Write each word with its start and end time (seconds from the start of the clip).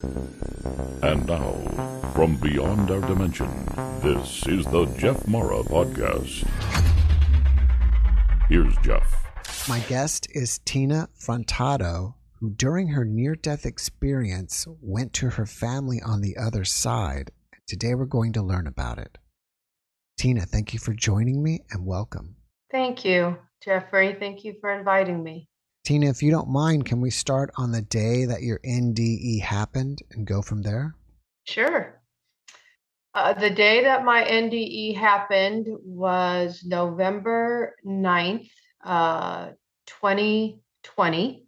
And 0.00 1.26
now, 1.26 1.54
from 2.14 2.36
beyond 2.36 2.88
our 2.88 3.00
dimension, 3.00 3.48
this 4.00 4.46
is 4.46 4.64
the 4.66 4.86
Jeff 4.96 5.26
Mara 5.26 5.64
Podcast. 5.64 6.46
Here's 8.48 8.76
Jeff. 8.84 9.68
My 9.68 9.80
guest 9.80 10.28
is 10.30 10.60
Tina 10.60 11.08
Frontado, 11.18 12.14
who 12.38 12.50
during 12.50 12.88
her 12.88 13.04
near 13.04 13.34
death 13.34 13.66
experience 13.66 14.68
went 14.80 15.14
to 15.14 15.30
her 15.30 15.46
family 15.46 16.00
on 16.00 16.20
the 16.20 16.36
other 16.36 16.64
side. 16.64 17.32
Today 17.66 17.96
we're 17.96 18.04
going 18.04 18.34
to 18.34 18.42
learn 18.42 18.68
about 18.68 18.98
it. 18.98 19.18
Tina, 20.16 20.42
thank 20.42 20.72
you 20.72 20.78
for 20.78 20.94
joining 20.94 21.42
me 21.42 21.64
and 21.72 21.84
welcome. 21.84 22.36
Thank 22.70 23.04
you, 23.04 23.36
Jeffrey. 23.64 24.16
Thank 24.16 24.44
you 24.44 24.54
for 24.60 24.70
inviting 24.70 25.24
me. 25.24 25.47
Tina, 25.88 26.10
if 26.10 26.22
you 26.22 26.30
don't 26.30 26.50
mind, 26.50 26.84
can 26.84 27.00
we 27.00 27.08
start 27.08 27.50
on 27.56 27.72
the 27.72 27.80
day 27.80 28.26
that 28.26 28.42
your 28.42 28.58
NDE 28.58 29.40
happened 29.40 30.02
and 30.10 30.26
go 30.26 30.42
from 30.42 30.60
there? 30.60 30.94
Sure. 31.44 32.02
Uh, 33.14 33.32
the 33.32 33.48
day 33.48 33.84
that 33.84 34.04
my 34.04 34.22
NDE 34.22 34.98
happened 34.98 35.66
was 35.82 36.62
November 36.62 37.74
9th, 37.86 38.50
uh, 38.84 39.52
2020. 39.86 41.46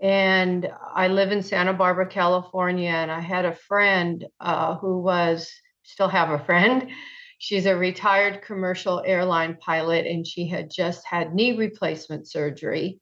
And 0.00 0.72
I 0.94 1.08
live 1.08 1.30
in 1.30 1.42
Santa 1.42 1.74
Barbara, 1.74 2.06
California. 2.06 2.88
And 2.88 3.10
I 3.10 3.20
had 3.20 3.44
a 3.44 3.54
friend 3.54 4.24
uh, 4.40 4.76
who 4.76 5.02
was, 5.02 5.52
still 5.82 6.08
have 6.08 6.30
a 6.30 6.42
friend. 6.46 6.88
She's 7.36 7.66
a 7.66 7.76
retired 7.76 8.40
commercial 8.40 9.02
airline 9.04 9.58
pilot, 9.60 10.06
and 10.06 10.26
she 10.26 10.48
had 10.48 10.70
just 10.74 11.04
had 11.04 11.34
knee 11.34 11.58
replacement 11.58 12.26
surgery. 12.26 13.00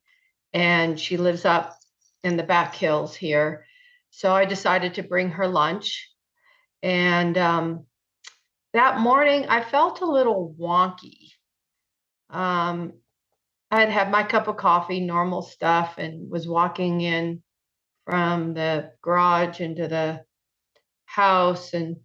And 0.52 0.98
she 0.98 1.16
lives 1.16 1.44
up 1.44 1.76
in 2.22 2.36
the 2.36 2.42
back 2.42 2.74
hills 2.74 3.14
here. 3.14 3.64
So 4.10 4.32
I 4.32 4.44
decided 4.44 4.94
to 4.94 5.02
bring 5.02 5.30
her 5.30 5.48
lunch. 5.48 6.10
And 6.82 7.38
um, 7.38 7.86
that 8.72 8.98
morning, 8.98 9.46
I 9.48 9.62
felt 9.62 10.00
a 10.00 10.06
little 10.06 10.54
wonky. 10.58 11.30
Um, 12.30 12.94
I 13.70 13.80
had 13.80 13.88
had 13.88 14.10
my 14.10 14.22
cup 14.22 14.48
of 14.48 14.56
coffee, 14.56 15.00
normal 15.00 15.42
stuff, 15.42 15.94
and 15.98 16.30
was 16.30 16.46
walking 16.46 17.00
in 17.00 17.42
from 18.04 18.54
the 18.54 18.92
garage 19.00 19.60
into 19.60 19.88
the 19.88 20.24
house 21.06 21.72
and 21.72 21.96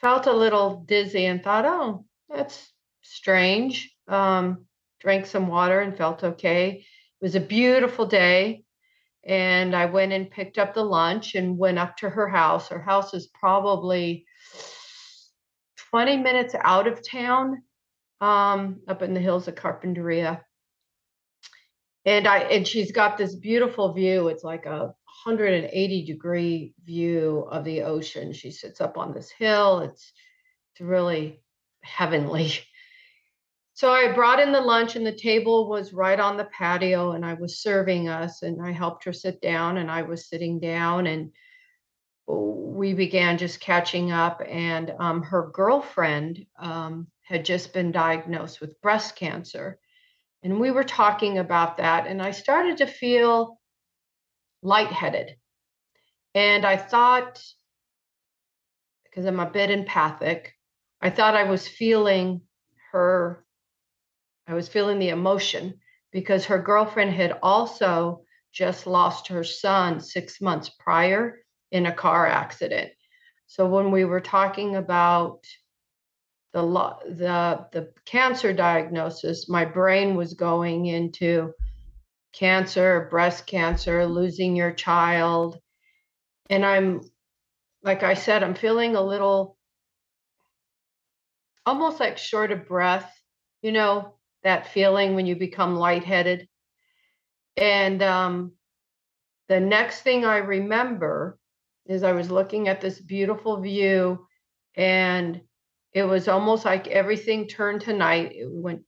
felt 0.00 0.26
a 0.26 0.32
little 0.32 0.84
dizzy 0.86 1.26
and 1.26 1.42
thought, 1.42 1.66
oh, 1.66 2.04
that's 2.28 2.72
strange. 3.02 3.94
Um, 4.08 4.66
drank 5.00 5.26
some 5.26 5.48
water 5.48 5.80
and 5.80 5.96
felt 5.96 6.24
okay. 6.24 6.86
It 7.24 7.28
was 7.28 7.34
a 7.36 7.40
beautiful 7.40 8.04
day. 8.04 8.64
And 9.26 9.74
I 9.74 9.86
went 9.86 10.12
and 10.12 10.30
picked 10.30 10.58
up 10.58 10.74
the 10.74 10.84
lunch 10.84 11.34
and 11.34 11.56
went 11.56 11.78
up 11.78 11.96
to 11.98 12.10
her 12.10 12.28
house. 12.28 12.68
Her 12.68 12.82
house 12.82 13.14
is 13.14 13.28
probably 13.28 14.26
20 15.90 16.18
minutes 16.18 16.54
out 16.60 16.86
of 16.86 17.00
town, 17.08 17.62
um, 18.20 18.82
up 18.86 19.00
in 19.00 19.14
the 19.14 19.20
hills 19.20 19.48
of 19.48 19.54
Carpinteria 19.54 20.42
and 22.04 22.26
I 22.26 22.38
and 22.40 22.66
she's 22.66 22.92
got 22.92 23.16
this 23.16 23.34
beautiful 23.34 23.92
view. 23.92 24.28
It's 24.28 24.44
like 24.44 24.66
a 24.66 24.94
180 25.24 26.04
degree 26.04 26.74
view 26.84 27.46
of 27.50 27.64
the 27.64 27.82
ocean. 27.82 28.32
She 28.32 28.50
sits 28.50 28.80
up 28.80 28.98
on 28.98 29.14
this 29.14 29.30
hill. 29.30 29.80
It's 29.80 30.12
it's 30.72 30.80
really 30.80 31.42
heavenly. 31.82 32.52
So 33.74 33.92
I 33.92 34.12
brought 34.12 34.40
in 34.40 34.52
the 34.52 34.60
lunch 34.60 34.96
and 34.96 35.06
the 35.06 35.12
table 35.12 35.68
was 35.68 35.92
right 35.92 36.18
on 36.18 36.36
the 36.36 36.44
patio 36.46 37.12
and 37.12 37.24
I 37.24 37.34
was 37.34 37.58
serving 37.58 38.08
us 38.08 38.42
and 38.42 38.62
I 38.62 38.70
helped 38.70 39.04
her 39.04 39.12
sit 39.12 39.40
down 39.40 39.78
and 39.78 39.90
I 39.90 40.02
was 40.02 40.28
sitting 40.28 40.60
down 40.60 41.06
and 41.06 41.32
we 42.26 42.94
began 42.94 43.36
just 43.36 43.60
catching 43.60 44.12
up 44.12 44.40
and 44.48 44.92
um, 44.98 45.22
her 45.22 45.50
girlfriend 45.52 46.46
um, 46.58 47.08
had 47.22 47.44
just 47.44 47.72
been 47.72 47.92
diagnosed 47.92 48.60
with 48.60 48.80
breast 48.80 49.16
cancer 49.16 49.78
and 50.44 50.60
we 50.60 50.70
were 50.70 50.84
talking 50.84 51.38
about 51.38 51.78
that, 51.78 52.06
and 52.06 52.20
I 52.20 52.30
started 52.30 52.76
to 52.76 52.86
feel 52.86 53.58
lightheaded. 54.62 55.36
And 56.34 56.66
I 56.66 56.76
thought, 56.76 57.42
because 59.04 59.24
I'm 59.24 59.40
a 59.40 59.48
bit 59.48 59.70
empathic, 59.70 60.54
I 61.00 61.08
thought 61.08 61.34
I 61.34 61.44
was 61.44 61.66
feeling 61.66 62.42
her, 62.92 63.42
I 64.46 64.54
was 64.54 64.68
feeling 64.68 64.98
the 64.98 65.08
emotion 65.08 65.80
because 66.12 66.44
her 66.46 66.58
girlfriend 66.58 67.12
had 67.12 67.38
also 67.42 68.24
just 68.52 68.86
lost 68.86 69.28
her 69.28 69.42
son 69.42 70.00
six 70.00 70.40
months 70.40 70.70
prior 70.78 71.40
in 71.72 71.86
a 71.86 71.92
car 71.92 72.26
accident. 72.26 72.92
So 73.46 73.66
when 73.66 73.90
we 73.90 74.04
were 74.04 74.20
talking 74.20 74.76
about 74.76 75.40
the 76.52 76.62
the 77.08 77.66
the 77.72 77.92
cancer 78.04 78.52
diagnosis, 78.52 79.48
my 79.48 79.64
brain 79.64 80.14
was 80.14 80.34
going 80.34 80.86
into 80.86 81.52
cancer, 82.32 83.08
breast 83.10 83.46
cancer, 83.46 84.06
losing 84.06 84.54
your 84.54 84.72
child. 84.72 85.58
And 86.48 86.64
I'm 86.64 87.00
like 87.82 88.02
I 88.02 88.14
said, 88.14 88.42
I'm 88.42 88.54
feeling 88.54 88.94
a 88.94 89.02
little 89.02 89.56
almost 91.66 92.00
like 92.00 92.18
short 92.18 92.52
of 92.52 92.66
breath, 92.66 93.12
you 93.62 93.72
know, 93.72 94.13
that 94.44 94.68
feeling 94.68 95.14
when 95.14 95.26
you 95.26 95.34
become 95.36 95.74
lightheaded. 95.74 96.48
And 97.56 98.02
um, 98.02 98.52
the 99.48 99.60
next 99.60 100.02
thing 100.02 100.24
I 100.24 100.38
remember 100.38 101.38
is 101.86 102.02
I 102.02 102.12
was 102.12 102.30
looking 102.30 102.68
at 102.68 102.80
this 102.80 103.00
beautiful 103.00 103.60
view 103.60 104.26
and 104.76 105.40
it 105.92 106.04
was 106.04 106.28
almost 106.28 106.64
like 106.64 106.88
everything 106.88 107.46
turned 107.46 107.82
to 107.82 107.92
night. 107.92 108.32
It 108.32 108.48
went, 108.50 108.82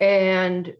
and 0.00 0.72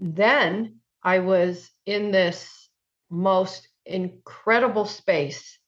then 0.00 0.80
I 1.02 1.20
was 1.20 1.70
in 1.86 2.10
this 2.10 2.68
most 3.08 3.68
incredible 3.84 4.86
space. 4.86 5.58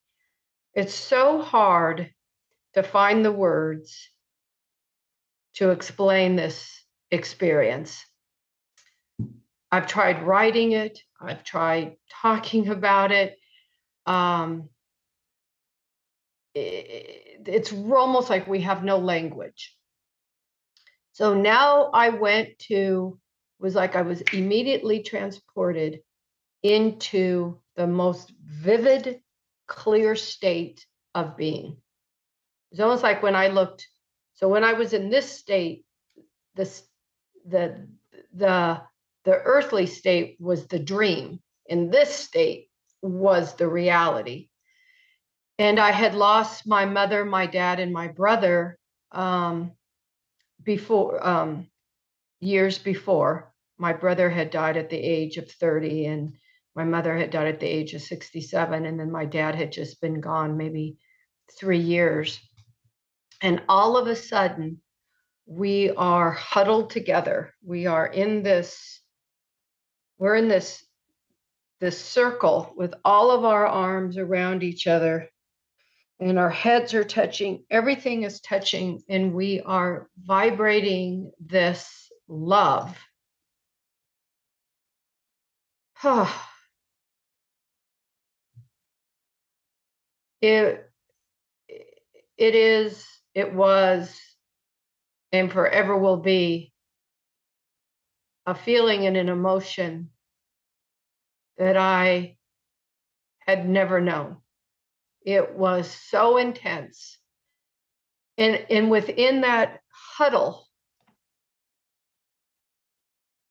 It's 0.74 0.94
so 0.94 1.40
hard 1.40 2.10
to 2.74 2.82
find 2.82 3.24
the 3.24 3.32
words 3.32 4.10
to 5.58 5.70
explain 5.70 6.36
this 6.36 6.84
experience. 7.10 8.04
I've 9.70 9.86
tried 9.86 10.22
writing 10.22 10.72
it, 10.72 11.00
I've 11.20 11.44
tried 11.44 11.96
talking 12.10 12.68
about 12.68 13.12
it. 13.12 13.36
Um, 14.06 14.70
it's 16.54 17.72
almost 17.72 18.30
like 18.30 18.46
we 18.46 18.62
have 18.62 18.82
no 18.82 18.98
language. 18.98 19.76
So 21.12 21.34
now 21.34 21.90
I 21.92 22.10
went 22.10 22.58
to, 22.70 23.18
was 23.58 23.74
like 23.74 23.96
I 23.96 24.02
was 24.02 24.20
immediately 24.32 25.02
transported 25.02 26.00
into 26.62 27.58
the 27.76 27.86
most 27.86 28.32
vivid, 28.44 29.20
clear 29.66 30.14
state 30.14 30.86
of 31.14 31.36
being. 31.36 31.76
It's 32.70 32.80
almost 32.80 33.02
like 33.02 33.22
when 33.22 33.34
I 33.34 33.48
looked, 33.48 33.88
so 34.38 34.48
when 34.48 34.64
I 34.64 34.72
was 34.72 34.92
in 34.92 35.10
this 35.10 35.30
state, 35.30 35.84
this 36.54 36.82
the 37.46 37.86
the 38.34 38.80
the 39.24 39.34
earthly 39.34 39.86
state 39.86 40.36
was 40.40 40.66
the 40.66 40.78
dream. 40.78 41.40
In 41.66 41.90
this 41.90 42.14
state 42.14 42.70
was 43.02 43.54
the 43.54 43.68
reality 43.68 44.48
and 45.58 45.80
I 45.80 45.90
had 45.90 46.14
lost 46.14 46.66
my 46.66 46.84
mother, 46.84 47.24
my 47.24 47.46
dad, 47.46 47.80
and 47.80 47.92
my 47.92 48.08
brother 48.08 48.78
um, 49.10 49.72
before 50.62 51.26
um, 51.26 51.66
years 52.40 52.78
before. 52.78 53.52
My 53.76 53.92
brother 53.92 54.30
had 54.30 54.50
died 54.50 54.76
at 54.76 54.90
the 54.90 54.96
age 54.96 55.36
of 55.36 55.50
30, 55.50 56.06
and 56.06 56.32
my 56.76 56.84
mother 56.84 57.16
had 57.16 57.30
died 57.30 57.48
at 57.48 57.60
the 57.60 57.66
age 57.66 57.94
of 57.94 58.02
67, 58.02 58.86
and 58.86 59.00
then 59.00 59.10
my 59.10 59.24
dad 59.24 59.56
had 59.56 59.72
just 59.72 60.00
been 60.00 60.20
gone 60.20 60.56
maybe 60.56 60.96
three 61.58 61.80
years. 61.80 62.38
And 63.40 63.62
all 63.68 63.96
of 63.96 64.06
a 64.06 64.16
sudden, 64.16 64.80
we 65.46 65.90
are 65.90 66.30
huddled 66.30 66.90
together. 66.90 67.54
We 67.64 67.86
are 67.86 68.06
in 68.06 68.42
this, 68.42 69.00
we're 70.18 70.36
in 70.36 70.48
this 70.48 70.84
this 71.80 72.00
circle 72.00 72.72
with 72.76 72.92
all 73.04 73.30
of 73.30 73.44
our 73.44 73.64
arms 73.64 74.18
around 74.18 74.64
each 74.64 74.88
other 74.88 75.28
and 76.20 76.38
our 76.38 76.50
heads 76.50 76.94
are 76.94 77.04
touching. 77.04 77.64
Everything 77.70 78.22
is 78.24 78.40
touching, 78.40 79.02
and 79.08 79.32
we 79.34 79.60
are 79.60 80.08
vibrating 80.20 81.30
this 81.40 82.10
love. 82.26 82.98
it 90.40 90.90
it 92.36 92.54
is 92.54 93.04
it 93.38 93.54
was 93.54 94.20
and 95.30 95.52
forever 95.52 95.96
will 95.96 96.16
be 96.16 96.72
a 98.46 98.54
feeling 98.54 99.06
and 99.06 99.16
an 99.16 99.28
emotion 99.28 100.10
that 101.56 101.76
I 101.76 102.36
had 103.38 103.68
never 103.68 104.00
known. 104.00 104.38
It 105.24 105.54
was 105.54 105.88
so 105.88 106.36
intense. 106.38 107.16
And, 108.38 108.66
and 108.70 108.90
within 108.90 109.42
that 109.42 109.82
huddle, 109.88 110.66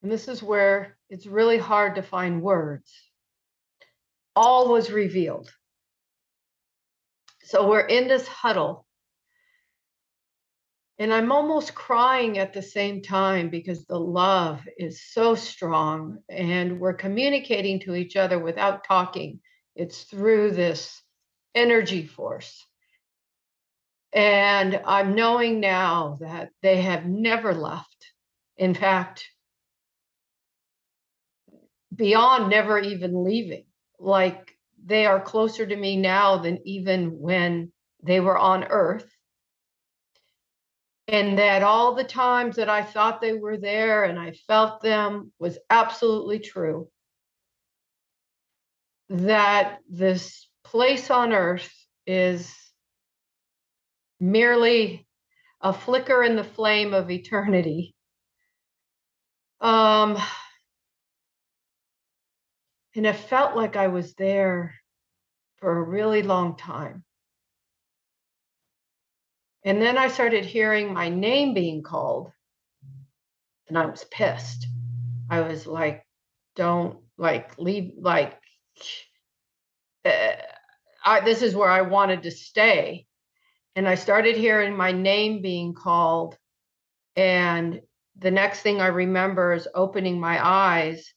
and 0.04 0.12
this 0.12 0.28
is 0.28 0.44
where 0.44 0.98
it's 1.10 1.28
really 1.28 1.60
hard 1.60 1.96
to 1.96 2.02
find 2.02 2.42
words, 2.42 2.92
all 4.36 4.68
was 4.70 4.92
revealed. 4.92 5.50
So 7.44 7.70
we're 7.70 7.80
in 7.88 8.10
this 8.10 8.28
huddle. 8.28 8.87
And 11.00 11.14
I'm 11.14 11.32
almost 11.32 11.76
crying 11.76 12.40
at 12.40 12.54
the 12.54 12.62
same 12.62 13.04
time 13.04 13.50
because 13.50 13.86
the 13.86 14.00
love 14.00 14.68
is 14.78 15.04
so 15.04 15.36
strong 15.36 16.20
and 16.28 16.80
we're 16.80 16.94
communicating 16.94 17.80
to 17.82 17.94
each 17.94 18.16
other 18.16 18.40
without 18.40 18.84
talking. 18.84 19.40
It's 19.76 20.04
through 20.04 20.52
this 20.52 21.02
energy 21.54 22.08
force. 22.08 22.66
And 24.12 24.82
I'm 24.86 25.14
knowing 25.14 25.60
now 25.60 26.18
that 26.22 26.50
they 26.64 26.82
have 26.82 27.06
never 27.06 27.54
left. 27.54 28.12
In 28.58 28.74
fact, 28.74 29.30
beyond 31.96 32.50
never 32.50 32.80
even 32.80 33.24
leaving, 33.24 33.66
like 34.00 34.58
they 34.84 35.06
are 35.06 35.20
closer 35.22 35.66
to 35.66 35.76
me 35.76 35.98
now 35.98 36.38
than 36.38 36.60
even 36.66 37.20
when 37.20 37.72
they 38.02 38.20
were 38.20 38.38
on 38.38 38.64
earth. 38.64 39.08
And 41.08 41.38
that 41.40 41.64
all 41.64 41.96
the 41.96 42.04
times 42.04 42.58
that 42.58 42.70
I 42.70 42.84
thought 42.84 43.22
they 43.22 43.34
were 43.34 43.58
there 43.58 44.04
and 44.04 44.20
I 44.20 44.34
felt 44.48 44.82
them 44.82 45.32
was 45.40 45.58
absolutely 45.70 46.40
true. 46.40 46.90
That 49.10 49.80
this 49.90 50.50
place 50.66 51.10
on 51.10 51.32
earth 51.32 51.72
is 52.06 52.54
merely 54.20 55.08
a 55.62 55.72
flicker 55.72 56.24
in 56.24 56.36
the 56.36 56.44
flame 56.44 56.94
of 56.94 57.10
eternity. 57.10 57.96
Um, 59.62 60.18
and 62.96 63.08
it 63.08 63.16
felt 63.16 63.56
like 63.56 63.76
I 63.76 63.88
was 63.88 64.14
there 64.16 64.76
for 65.58 65.78
a 65.78 65.84
really 65.84 66.22
long 66.22 66.58
time. 66.58 67.04
And 69.68 69.82
then 69.82 69.98
I 69.98 70.08
started 70.08 70.46
hearing 70.46 70.94
my 70.94 71.10
name 71.10 71.54
being 71.54 71.84
called, 71.84 72.32
and 73.68 73.78
I 73.78 73.86
was 73.86 74.06
pissed. 74.06 74.66
I 75.30 75.42
was 75.42 75.68
like, 75.68 76.06
don't 76.56 77.00
like 77.18 77.60
leave, 77.60 77.92
like, 78.00 78.40
uh, 80.06 80.32
I, 81.04 81.20
this 81.20 81.42
is 81.42 81.54
where 81.54 81.70
I 81.70 81.82
wanted 81.82 82.24
to 82.24 82.32
stay. 82.32 83.08
And 83.76 83.90
I 83.90 83.96
started 83.96 84.38
hearing 84.38 84.74
my 84.74 84.94
name 84.94 85.42
being 85.42 85.74
called. 85.74 86.38
And 87.18 87.82
the 88.18 88.32
next 88.32 88.62
thing 88.62 88.80
I 88.80 88.88
remember 88.88 89.52
is 89.52 89.68
opening 89.76 90.18
my 90.18 90.40
eyes 90.42 91.12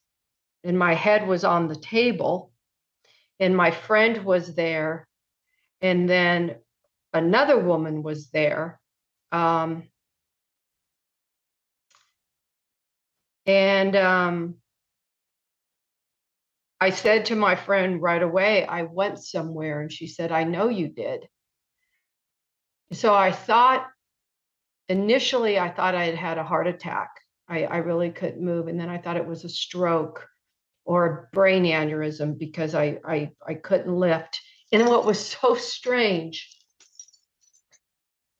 and 0.65 0.77
my 0.77 0.95
head 0.95 1.29
was 1.29 1.45
on 1.45 1.69
the 1.69 1.77
table 1.77 2.51
and 3.39 3.57
my 3.57 3.71
friend 3.71 4.25
was 4.25 4.57
there 4.57 5.07
and 5.81 6.09
then 6.09 6.57
another 7.13 7.59
woman 7.59 8.03
was 8.03 8.31
there 8.31 8.81
um, 9.33 9.85
and 13.47 13.97
um, 13.97 14.55
i 16.81 16.91
said 16.91 17.27
to 17.27 17.37
my 17.37 17.55
friend 17.57 18.03
right 18.03 18.23
away 18.23 18.67
i 18.67 18.83
went 18.83 19.23
somewhere 19.23 19.81
and 19.81 19.93
she 19.93 20.07
said 20.07 20.33
i 20.33 20.45
know 20.45 20.69
you 20.69 20.89
did 20.89 21.27
so 22.93 23.15
i 23.15 23.31
thought 23.33 23.87
initially 24.89 25.59
i 25.59 25.69
thought 25.69 25.95
i 25.95 26.05
had 26.05 26.17
had 26.17 26.39
a 26.39 26.45
heart 26.45 26.67
attack 26.67 27.11
I, 27.49 27.65
I 27.65 27.77
really 27.79 28.11
couldn't 28.11 28.45
move 28.45 28.69
and 28.69 28.79
then 28.79 28.89
i 28.89 28.99
thought 28.99 29.17
it 29.17 29.27
was 29.27 29.45
a 29.45 29.49
stroke 29.49 30.29
or 30.91 31.07
a 31.07 31.35
brain 31.35 31.65
aneurysm 31.65 32.37
because 32.39 32.75
I, 32.75 32.99
I, 33.05 33.31
I 33.47 33.55
couldn't 33.55 33.95
lift. 33.95 34.41
And 34.73 34.89
what 34.89 35.07
was 35.07 35.25
so 35.25 35.55
strange, 35.55 36.49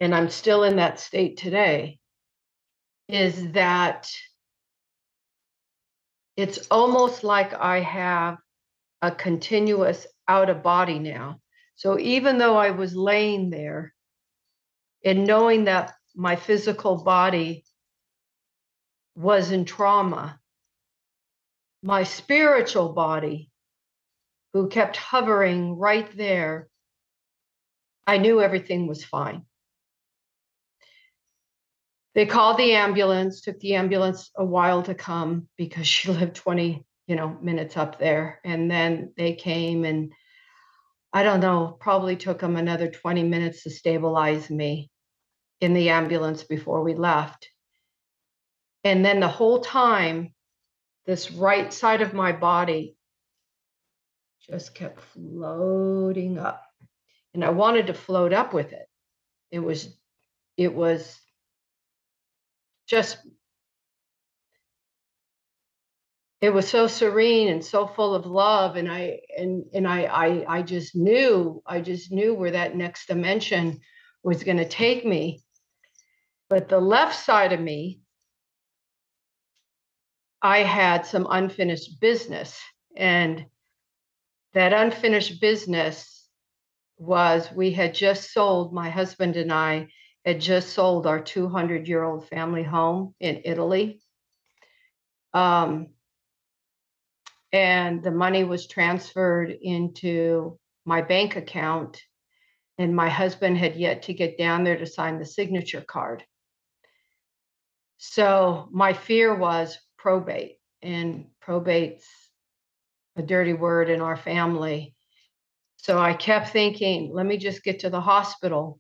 and 0.01 0.15
I'm 0.15 0.31
still 0.31 0.65
in 0.65 0.77
that 0.77 0.99
state 0.99 1.37
today, 1.37 1.99
is 3.09 3.53
that 3.53 4.11
it's 6.37 6.67
almost 6.71 7.23
like 7.23 7.53
I 7.55 7.81
have 7.81 8.39
a 9.03 9.11
continuous 9.11 10.07
out 10.27 10.49
of 10.49 10.63
body 10.63 10.99
now. 10.99 11.41
So 11.77 11.99
even 11.99 12.39
though 12.39 12.57
I 12.57 12.71
was 12.71 12.95
laying 12.95 13.51
there 13.51 13.95
and 15.05 15.27
knowing 15.27 15.65
that 15.65 15.93
my 16.15 16.37
physical 16.37 17.03
body 17.03 17.65
was 19.15 19.51
in 19.51 19.65
trauma, 19.65 20.39
my 21.83 22.05
spiritual 22.05 22.93
body, 22.93 23.51
who 24.53 24.69
kept 24.69 24.97
hovering 24.97 25.79
right 25.79 26.15
there, 26.17 26.69
I 28.07 28.19
knew 28.19 28.41
everything 28.41 28.87
was 28.87 29.05
fine. 29.05 29.47
They 32.15 32.27
called 32.27 32.59
the 32.59 32.75
ambulance, 32.75 33.41
took 33.41 33.59
the 33.61 33.75
ambulance 33.75 34.31
a 34.37 34.45
while 34.45 34.83
to 34.85 34.95
come 34.95 35.49
because 35.57 35.87
she 35.87 36.11
lived 36.13 36.37
20, 36.37 36.85
you 37.07 37.17
know, 37.17 37.37
minutes 37.41 37.77
up 37.77 37.99
there. 37.99 38.41
And 38.45 38.71
then 38.71 39.13
they 39.17 39.35
came 39.35 39.85
and 39.85 40.13
I 41.13 41.23
don't 41.23 41.41
know, 41.41 41.77
probably 41.81 42.17
took 42.17 42.41
them 42.41 42.57
another 42.57 42.89
20 42.89 43.25
minutes 43.25 43.65
to 43.65 43.71
stabilize 43.71 44.49
me 44.49 44.91
in 45.61 45.75
the 45.75 45.91
ambulance 45.91 46.45
before 46.45 46.83
we 46.83 46.95
left. 46.95 47.49
And 48.85 49.05
then 49.05 49.21
the 49.21 49.29
whole 49.29 49.61
time 49.61 50.33
this 51.07 51.33
right 51.33 51.73
side 51.73 52.03
of 52.03 52.15
my 52.15 52.33
body 52.33 52.97
just 54.49 54.75
kept 54.75 55.01
floating 55.01 56.39
up 56.39 56.63
and 57.35 57.45
i 57.45 57.51
wanted 57.51 57.89
to 57.89 57.95
float 57.95 58.33
up 58.33 58.55
with 58.55 58.73
it 58.73 58.87
it 59.51 59.59
was 59.59 59.93
it 60.57 60.73
was 60.73 61.21
just 62.91 63.19
it 66.41 66.51
was 66.51 66.69
so 66.69 66.87
serene 66.87 67.49
and 67.49 67.65
so 67.65 67.87
full 67.87 68.15
of 68.15 68.27
love 68.27 68.77
and 68.77 68.91
i 68.91 69.21
and 69.39 69.65
and 69.73 69.87
i 69.87 70.03
i, 70.05 70.59
I 70.59 70.63
just 70.63 70.97
knew 70.97 71.63
i 71.67 71.81
just 71.81 72.11
knew 72.11 72.35
where 72.35 72.51
that 72.51 72.77
next 72.77 73.07
dimension 73.07 73.81
was 74.23 74.45
going 74.45 74.57
to 74.59 74.69
take 74.69 75.07
me 75.07 75.43
but 76.49 76.69
the 76.69 76.81
left 76.81 77.19
side 77.19 77.53
of 77.53 77.61
me 77.61 78.01
I 80.43 80.59
had 80.59 81.05
some 81.05 81.27
unfinished 81.29 82.01
business. 82.01 82.59
And 82.97 83.47
that 84.55 84.73
unfinished 84.73 85.41
business 85.41 86.27
was 86.97 87.51
we 87.53 87.71
had 87.73 87.95
just 87.95 88.33
sold, 88.33 88.73
my 88.73 88.91
husband 88.91 89.37
and 89.37 89.53
I 89.53 89.89
had 90.25 90.41
just 90.41 90.75
sold 90.75 91.07
our 91.07 91.21
200 91.21 91.89
year 91.89 92.03
old 92.03 92.29
family 92.29 92.63
home 92.63 93.15
in 93.21 93.43
Italy. 93.45 94.01
Um, 95.33 95.89
and 97.53 98.03
the 98.03 98.11
money 98.11 98.45
was 98.45 98.67
transferred 98.67 99.51
into 99.51 100.59
my 100.85 101.03
bank 101.03 101.37
account. 101.37 102.01
And 102.79 102.97
my 102.97 103.09
husband 103.09 103.59
had 103.59 103.77
yet 103.77 104.03
to 104.05 104.15
get 104.15 104.39
down 104.39 104.65
there 104.65 104.79
to 104.79 104.87
sign 104.87 105.19
the 105.19 105.27
signature 105.27 105.83
card. 105.83 106.25
So 107.99 108.69
my 108.73 108.95
fear 108.95 109.35
was 109.35 109.79
probate, 109.99 110.57
and 110.81 111.27
probate's 111.41 112.09
a 113.17 113.23
dirty 113.23 113.53
word 113.53 113.91
in 113.91 114.01
our 114.01 114.17
family. 114.17 114.95
So 115.77 115.99
I 115.99 116.15
kept 116.15 116.49
thinking, 116.49 117.13
let 117.13 117.27
me 117.27 117.37
just 117.37 117.63
get 117.63 117.81
to 117.81 117.91
the 117.91 118.01
hospital. 118.01 118.80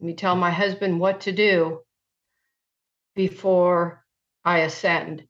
Let 0.00 0.06
me 0.06 0.14
tell 0.14 0.34
my 0.34 0.50
husband 0.50 0.98
what 0.98 1.20
to 1.22 1.32
do 1.32 1.80
before 3.14 4.02
I 4.42 4.60
ascend. 4.60 5.24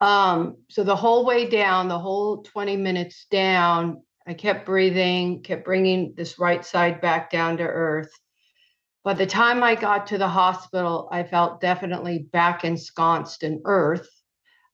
Um, 0.00 0.56
so 0.70 0.84
the 0.84 0.96
whole 0.96 1.26
way 1.26 1.50
down, 1.50 1.88
the 1.88 1.98
whole 1.98 2.42
20 2.44 2.76
minutes 2.76 3.26
down, 3.30 4.02
I 4.26 4.32
kept 4.32 4.64
breathing, 4.64 5.42
kept 5.42 5.66
bringing 5.66 6.14
this 6.16 6.38
right 6.38 6.64
side 6.64 7.02
back 7.02 7.30
down 7.30 7.58
to 7.58 7.64
earth. 7.64 8.10
By 9.04 9.12
the 9.12 9.26
time 9.26 9.62
I 9.62 9.74
got 9.74 10.06
to 10.06 10.18
the 10.18 10.28
hospital, 10.28 11.10
I 11.12 11.24
felt 11.24 11.60
definitely 11.60 12.20
back 12.32 12.64
ensconced 12.64 13.42
in 13.42 13.60
earth. 13.66 14.08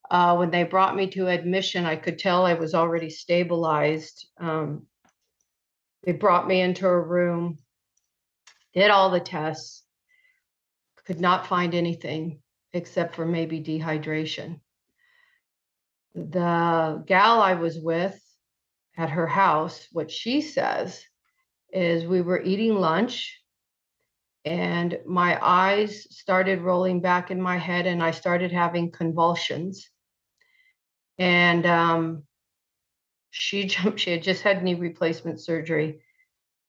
Uh, 0.09 0.37
when 0.37 0.53
they 0.53 0.63
brought 0.63 0.95
me 0.95 1.09
to 1.09 1.27
admission, 1.27 1.85
I 1.85 1.97
could 1.97 2.21
tell 2.21 2.47
I 2.47 2.55
was 2.55 2.75
already 2.75 3.11
stabilized. 3.11 4.29
Um, 4.39 4.87
they 6.05 6.13
brought 6.13 6.47
me 6.47 6.61
into 6.61 6.87
a 6.87 7.01
room, 7.01 7.59
did 8.75 8.91
all 8.91 9.11
the 9.11 9.21
tests, 9.21 9.83
could 11.07 11.21
not 11.21 11.47
find 11.47 11.75
anything 11.75 12.41
except 12.73 13.15
for 13.15 13.25
maybe 13.25 13.61
dehydration. 13.61 14.61
The 16.15 17.03
gal 17.07 17.41
I 17.41 17.55
was 17.55 17.79
with 17.79 18.21
at 18.97 19.11
her 19.11 19.27
house, 19.27 19.87
what 19.93 20.11
she 20.11 20.41
says 20.41 21.05
is 21.73 22.07
we 22.07 22.21
were 22.21 22.41
eating 22.41 22.77
lunch 22.77 23.41
and 24.45 24.99
my 25.07 25.39
eyes 25.43 26.07
started 26.11 26.61
rolling 26.61 27.01
back 27.01 27.31
in 27.31 27.41
my 27.41 27.57
head 27.57 27.87
and 27.87 28.03
I 28.03 28.11
started 28.11 28.53
having 28.53 28.91
convulsions. 28.91 29.89
And 31.19 31.67
um, 31.67 32.25
she 33.31 33.65
jumped, 33.67 34.01
she 34.01 34.13
had 34.13 34.23
just 34.23 34.43
had 34.43 34.63
knee 34.63 34.75
replacement 34.75 35.41
surgery. 35.41 36.01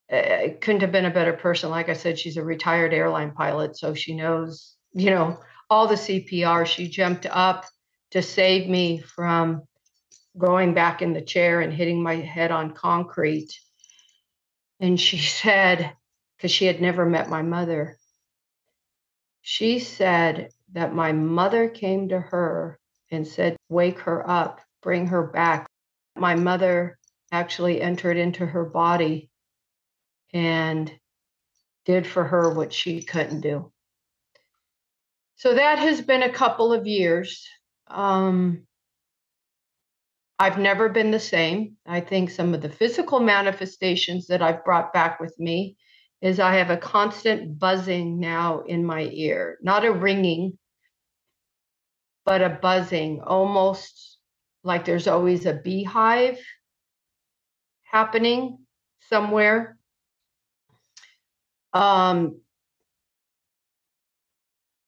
It 0.08 0.62
couldn't 0.62 0.82
have 0.82 0.92
been 0.92 1.06
a 1.06 1.12
better 1.12 1.34
person. 1.34 1.70
Like 1.70 1.90
I 1.90 1.94
said, 1.94 2.20
she's 2.20 2.38
a 2.38 2.44
retired 2.44 2.94
airline 2.94 3.32
pilot, 3.32 3.78
so 3.78 3.94
she 3.94 4.16
knows, 4.16 4.76
you 4.94 5.10
know, 5.10 5.40
all 5.70 5.88
the 5.88 5.96
CPR. 5.96 6.66
She 6.66 6.88
jumped 6.88 7.26
up 7.26 7.66
to 8.12 8.22
save 8.22 8.70
me 8.70 9.00
from 9.00 9.64
going 10.38 10.74
back 10.74 11.02
in 11.02 11.14
the 11.14 11.22
chair 11.22 11.62
and 11.62 11.74
hitting 11.74 12.04
my 12.04 12.16
head 12.16 12.52
on 12.52 12.74
concrete. 12.74 13.60
And 14.80 15.00
she 15.00 15.18
said, 15.42 15.94
because 16.38 16.52
she 16.52 16.66
had 16.66 16.82
never 16.82 17.06
met 17.06 17.30
my 17.30 17.42
mother, 17.42 17.98
she 19.42 19.80
said 19.80 20.50
that 20.74 20.94
my 20.94 21.12
mother 21.12 21.70
came 21.70 22.10
to 22.10 22.20
her 22.20 22.80
and 23.12 23.28
said, 23.28 23.56
Wake 23.70 24.00
her 24.00 24.28
up, 24.30 24.60
bring 24.82 25.08
her 25.08 25.24
back. 25.24 25.68
My 26.16 26.36
mother 26.36 26.98
actually 27.32 27.82
entered 27.82 28.18
into 28.18 28.46
her 28.46 28.66
body 28.66 29.30
and 30.34 30.92
did 31.86 32.06
for 32.08 32.24
her 32.24 32.54
what 32.54 32.74
she 32.74 33.02
couldn't 33.02 33.42
do. 33.42 33.72
So 35.38 35.54
that 35.54 35.80
has 35.80 36.02
been 36.02 36.24
a 36.24 36.32
couple 36.32 36.74
of 36.74 36.88
years. 36.88 37.48
Um, 37.88 38.66
I've 40.40 40.58
never 40.58 40.90
been 40.90 41.12
the 41.12 41.20
same. 41.20 41.78
I 41.86 42.02
think 42.02 42.30
some 42.30 42.54
of 42.54 42.62
the 42.62 42.70
physical 42.70 43.20
manifestations 43.20 44.28
that 44.28 44.42
I've 44.42 44.66
brought 44.66 44.94
back 44.94 45.20
with 45.20 45.38
me 45.40 45.78
is 46.22 46.40
I 46.40 46.56
have 46.56 46.72
a 46.72 46.78
constant 46.78 47.60
buzzing 47.60 48.20
now 48.20 48.62
in 48.62 48.84
my 48.84 49.10
ear, 49.12 49.58
not 49.62 49.86
a 49.86 49.92
ringing, 49.92 50.58
but 52.26 52.42
a 52.42 52.50
buzzing, 52.50 53.22
almost 53.22 54.18
like 54.64 54.84
there's 54.84 55.08
always 55.08 55.46
a 55.46 55.54
beehive 55.54 56.40
happening 57.84 58.58
somewhere. 59.10 59.75
Um, 61.76 62.40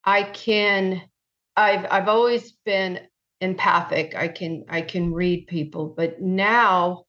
I 0.04 0.22
can, 0.22 1.02
I've 1.54 1.86
I've 1.90 2.08
always 2.08 2.52
been 2.64 3.00
empathic. 3.42 4.14
I 4.16 4.28
can 4.28 4.64
I 4.70 4.80
can 4.80 5.12
read 5.12 5.46
people, 5.48 5.94
but 5.94 6.20
now 6.22 7.04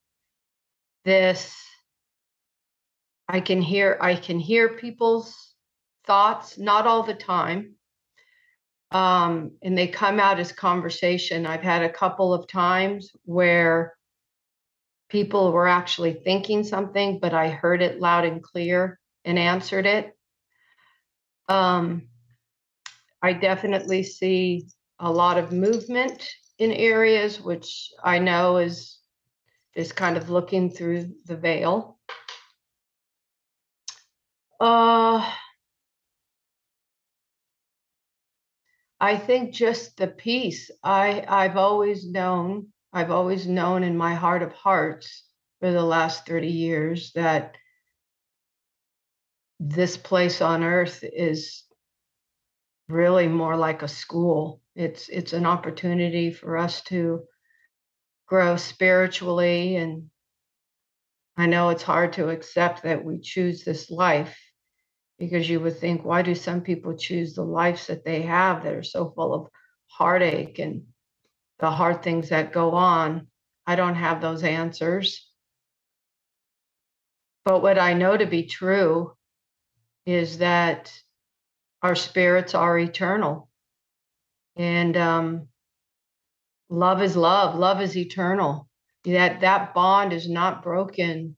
this 1.05 1.55
I 3.29 3.39
can 3.39 3.61
hear 3.61 3.97
I 4.01 4.15
can 4.15 4.37
hear 4.37 4.75
people's 4.75 5.55
thoughts, 6.05 6.57
not 6.57 6.85
all 6.85 7.03
the 7.03 7.13
time. 7.13 7.75
Um, 8.91 9.51
and 9.61 9.77
they 9.77 9.87
come 9.87 10.19
out 10.19 10.39
as 10.39 10.51
conversation. 10.51 11.45
I've 11.45 11.61
had 11.61 11.83
a 11.83 11.93
couple 11.93 12.33
of 12.33 12.47
times 12.47 13.11
where 13.23 13.95
people 15.09 15.53
were 15.53 15.67
actually 15.67 16.13
thinking 16.15 16.65
something, 16.65 17.19
but 17.19 17.33
I 17.33 17.49
heard 17.49 17.81
it 17.81 18.01
loud 18.01 18.25
and 18.25 18.43
clear 18.43 18.99
and 19.25 19.37
answered 19.37 19.85
it. 19.85 20.15
Um, 21.47 22.07
I 23.21 23.33
definitely 23.33 24.03
see 24.03 24.67
a 24.99 25.11
lot 25.11 25.37
of 25.37 25.51
movement 25.51 26.29
in 26.57 26.71
areas 26.71 27.41
which 27.41 27.89
I 28.03 28.19
know 28.19 28.57
is 28.57 28.99
is 29.75 29.91
kind 29.91 30.17
of 30.17 30.29
looking 30.29 30.69
through 30.69 31.13
the 31.25 31.37
veil. 31.37 31.99
Uh, 34.59 35.25
I 38.99 39.17
think 39.17 39.53
just 39.53 39.95
the 39.95 40.07
peace. 40.07 40.69
I 40.83 41.23
I've 41.27 41.55
always 41.55 42.05
known, 42.05 42.67
I've 42.91 43.11
always 43.11 43.47
known 43.47 43.83
in 43.83 43.95
my 43.95 44.15
heart 44.15 44.43
of 44.43 44.51
hearts 44.51 45.23
for 45.59 45.71
the 45.71 45.83
last 45.83 46.25
30 46.25 46.47
years 46.47 47.11
that 47.13 47.55
this 49.59 49.97
place 49.97 50.41
on 50.41 50.63
earth 50.63 51.03
is 51.03 51.63
really 52.87 53.27
more 53.27 53.57
like 53.57 53.83
a 53.83 53.87
school. 53.87 54.61
It's 54.75 55.09
it's 55.09 55.33
an 55.33 55.45
opportunity 55.45 56.31
for 56.31 56.57
us 56.57 56.81
to 56.83 57.23
grow 58.27 58.55
spiritually 58.55 59.75
and 59.75 60.09
I 61.35 61.45
know 61.45 61.69
it's 61.69 61.83
hard 61.83 62.13
to 62.13 62.29
accept 62.29 62.83
that 62.83 63.03
we 63.03 63.19
choose 63.19 63.63
this 63.63 63.89
life 63.89 64.37
because 65.17 65.49
you 65.49 65.59
would 65.61 65.77
think 65.77 66.03
why 66.03 66.21
do 66.21 66.35
some 66.35 66.61
people 66.61 66.97
choose 66.97 67.33
the 67.33 67.43
lives 67.43 67.87
that 67.87 68.03
they 68.05 68.23
have 68.23 68.63
that 68.63 68.73
are 68.73 68.83
so 68.83 69.11
full 69.11 69.33
of 69.33 69.47
heartache 69.87 70.59
and 70.59 70.83
the 71.59 71.71
hard 71.71 72.03
things 72.03 72.29
that 72.29 72.53
go 72.53 72.71
on. 72.71 73.27
I 73.65 73.75
don't 73.75 73.95
have 73.95 74.21
those 74.21 74.43
answers. 74.43 75.29
But 77.45 77.61
what 77.61 77.79
I 77.79 77.93
know 77.93 78.15
to 78.15 78.25
be 78.25 78.43
true 78.43 79.13
is 80.05 80.39
that 80.39 80.91
our 81.81 81.95
spirits 81.95 82.55
are 82.55 82.77
eternal. 82.77 83.49
And 84.55 84.97
um, 84.97 85.47
love 86.69 87.01
is 87.01 87.15
love, 87.15 87.55
love 87.55 87.81
is 87.81 87.95
eternal. 87.95 88.67
That 89.05 89.41
that 89.41 89.73
bond 89.73 90.11
is 90.11 90.27
not 90.27 90.61
broken 90.61 91.37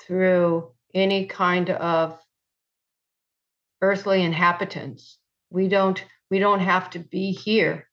through 0.00 0.72
any 0.94 1.26
kind 1.26 1.70
of 1.70 2.18
earthly 3.82 4.22
inhabitants. 4.22 5.18
We 5.50 5.68
don't 5.68 6.02
we 6.30 6.38
don't 6.38 6.60
have 6.60 6.90
to 6.90 6.98
be 6.98 7.32
here 7.32 7.86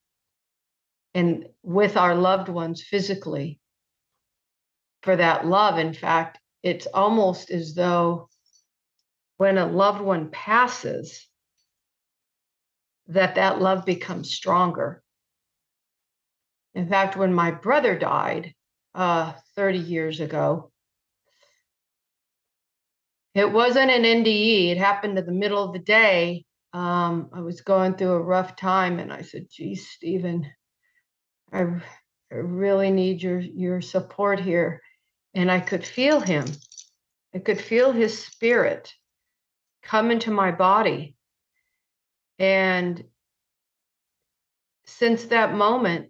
and 1.13 1.45
with 1.63 1.97
our 1.97 2.15
loved 2.15 2.47
ones 2.47 2.81
physically 2.81 3.59
for 5.03 5.15
that 5.15 5.45
love. 5.45 5.77
In 5.77 5.93
fact, 5.93 6.39
it's 6.63 6.87
almost 6.87 7.51
as 7.51 7.75
though 7.75 8.29
when 9.41 9.57
a 9.57 9.65
loved 9.65 10.01
one 10.01 10.29
passes, 10.29 11.27
that 13.07 13.33
that 13.33 13.59
love 13.59 13.87
becomes 13.87 14.31
stronger. 14.31 15.01
In 16.75 16.87
fact, 16.87 17.17
when 17.17 17.33
my 17.33 17.49
brother 17.49 17.97
died 17.97 18.53
uh, 18.93 19.33
30 19.55 19.79
years 19.79 20.19
ago, 20.19 20.71
it 23.33 23.51
wasn't 23.51 23.89
an 23.89 24.03
NDE. 24.03 24.73
It 24.73 24.77
happened 24.77 25.17
in 25.17 25.25
the 25.25 25.31
middle 25.31 25.63
of 25.63 25.73
the 25.73 25.79
day. 25.79 26.45
Um, 26.71 27.31
I 27.33 27.39
was 27.41 27.61
going 27.61 27.95
through 27.95 28.11
a 28.11 28.21
rough 28.21 28.55
time, 28.55 28.99
and 28.99 29.11
I 29.11 29.23
said, 29.23 29.47
"Geez, 29.49 29.89
Stephen, 29.89 30.51
I, 31.51 31.61
I 32.31 32.35
really 32.35 32.91
need 32.91 33.23
your 33.23 33.39
your 33.39 33.81
support 33.81 34.39
here." 34.39 34.83
And 35.33 35.49
I 35.49 35.61
could 35.61 35.83
feel 35.83 36.19
him. 36.19 36.45
I 37.33 37.39
could 37.39 37.59
feel 37.59 37.91
his 37.91 38.23
spirit 38.23 38.93
come 39.83 40.11
into 40.11 40.31
my 40.31 40.51
body 40.51 41.15
and 42.41 43.03
since 44.85 45.25
that 45.25 45.53
moment, 45.53 46.09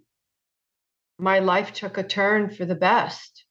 my 1.18 1.40
life 1.40 1.72
took 1.72 1.98
a 1.98 2.02
turn 2.02 2.48
for 2.48 2.64
the 2.64 2.74
best. 2.74 3.44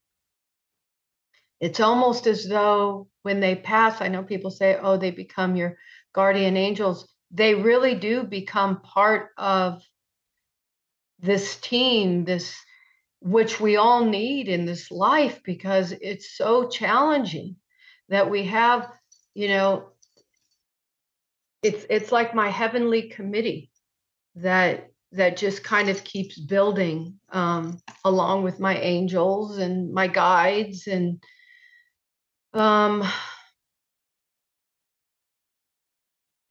It's 1.60 1.80
almost 1.80 2.26
as 2.26 2.48
though 2.48 3.08
when 3.22 3.40
they 3.40 3.56
pass, 3.56 4.02
I 4.02 4.08
know 4.08 4.24
people 4.24 4.50
say, 4.50 4.80
oh, 4.82 4.98
they 4.98 5.12
become 5.12 5.56
your 5.56 5.78
guardian 6.14 6.58
angels. 6.58 7.08
They 7.30 7.54
really 7.54 7.96
do 7.96 8.24
become 8.24 8.82
part 8.82 9.30
of 9.38 9.84
this 11.20 11.56
team, 11.58 12.26
this 12.26 12.56
which 13.22 13.60
we 13.60 13.78
all 13.78 14.04
need 14.04 14.48
in 14.48 14.66
this 14.66 14.90
life 14.90 15.40
because 15.44 15.92
it's 15.92 16.36
so 16.36 16.68
challenging 16.68 17.58
that 18.10 18.32
we 18.32 18.46
have, 18.46 18.92
you 19.36 19.48
know, 19.48 19.91
it's 21.64 21.86
it's 21.90 22.12
like 22.12 22.34
my 22.34 22.50
heavenly 22.50 23.10
committee 23.10 23.70
that 24.36 24.88
that 25.12 25.38
just 25.38 25.64
kind 25.64 25.90
of 25.90 26.04
keeps 26.04 26.40
building 26.40 27.20
um, 27.32 27.78
along 28.06 28.44
with 28.44 28.60
my 28.60 28.78
angels 28.78 29.58
and 29.58 29.94
my 29.94 30.08
guides 30.08 30.88
and 30.88 31.22
um, 32.54 33.04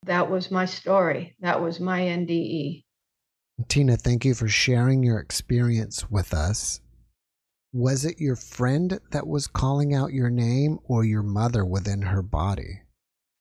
that 0.04 0.30
was 0.30 0.50
my 0.50 0.64
story. 0.66 1.36
That 1.40 1.62
was 1.62 1.80
my 1.80 2.00
nde 2.00 2.84
tina 3.68 3.96
thank 3.96 4.24
you 4.24 4.34
for 4.34 4.48
sharing 4.48 5.02
your 5.02 5.18
experience 5.18 6.10
with 6.10 6.32
us. 6.32 6.80
Was 7.72 8.04
it 8.04 8.18
your 8.18 8.36
friend 8.36 8.98
that 9.12 9.26
was 9.26 9.46
calling 9.46 9.94
out 9.94 10.12
your 10.12 10.30
name 10.30 10.78
or 10.84 11.04
your 11.04 11.22
mother 11.22 11.64
within 11.64 12.02
her 12.02 12.22
body 12.22 12.80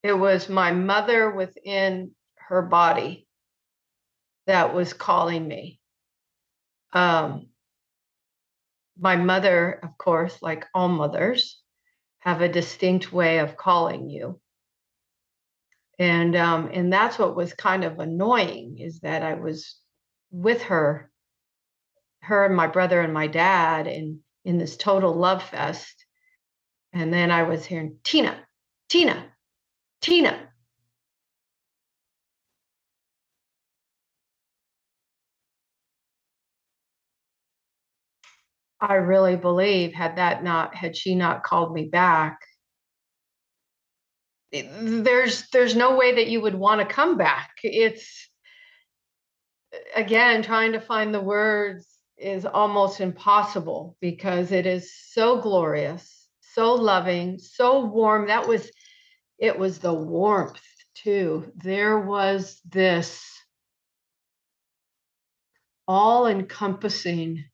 it 0.03 0.13
was 0.13 0.49
my 0.49 0.71
mother 0.71 1.29
within 1.29 2.11
her 2.35 2.61
body 2.61 3.27
that 4.47 4.73
was 4.73 4.93
calling 4.93 5.47
me. 5.47 5.79
Um, 6.93 7.47
my 8.99 9.15
mother, 9.15 9.79
of 9.83 9.97
course, 9.97 10.41
like 10.41 10.65
all 10.73 10.89
mothers, 10.89 11.61
have 12.19 12.41
a 12.41 12.49
distinct 12.49 13.13
way 13.13 13.39
of 13.39 13.57
calling 13.57 14.09
you. 14.09 14.39
And 15.97 16.35
um, 16.35 16.69
and 16.73 16.91
that's 16.91 17.19
what 17.19 17.35
was 17.35 17.53
kind 17.53 17.83
of 17.83 17.99
annoying 17.99 18.77
is 18.79 19.01
that 19.01 19.21
I 19.21 19.33
was 19.35 19.75
with 20.31 20.63
her, 20.63 21.11
her 22.21 22.45
and 22.45 22.55
my 22.55 22.67
brother 22.67 23.01
and 23.01 23.13
my 23.13 23.27
dad 23.27 23.85
in 23.87 24.21
in 24.45 24.57
this 24.57 24.77
total 24.77 25.13
love 25.13 25.43
fest. 25.43 26.05
And 26.93 27.13
then 27.13 27.31
I 27.31 27.43
was 27.43 27.65
hearing 27.65 27.97
Tina, 28.03 28.39
Tina, 28.87 29.25
Tina, 30.01 30.49
I 38.81 38.95
really 38.95 39.35
believe 39.35 39.93
had 39.93 40.17
that 40.17 40.43
not 40.43 40.75
had 40.75 40.95
she 40.95 41.15
not 41.15 41.43
called 41.43 41.73
me 41.73 41.85
back 41.85 42.39
eh, 44.53 44.63
there's 44.81 45.49
there's 45.49 45.75
no 45.75 45.97
way 45.97 46.15
that 46.15 46.27
you 46.27 46.41
would 46.41 46.55
want 46.55 46.81
to 46.81 46.93
come 46.93 47.17
back. 47.17 47.51
It's 47.63 48.29
again 49.95 50.43
trying 50.43 50.73
to 50.73 50.81
find 50.81 51.13
the 51.13 51.21
words 51.21 51.87
is 52.17 52.45
almost 52.45 53.01
impossible 53.01 53.97
because 54.01 54.51
it 54.51 54.65
is 54.65 54.93
so 54.95 55.41
glorious 55.41 56.27
so 56.41 56.73
loving 56.75 57.37
so 57.39 57.85
warm. 57.85 58.27
That 58.27 58.47
was 58.47 58.69
it 59.39 59.57
was 59.57 59.79
the 59.79 59.93
warmth 59.93 60.61
too 60.95 61.51
there 61.55 61.99
was 61.99 62.59
this 62.69 63.23
all 65.87 66.27
encompassing 66.27 67.45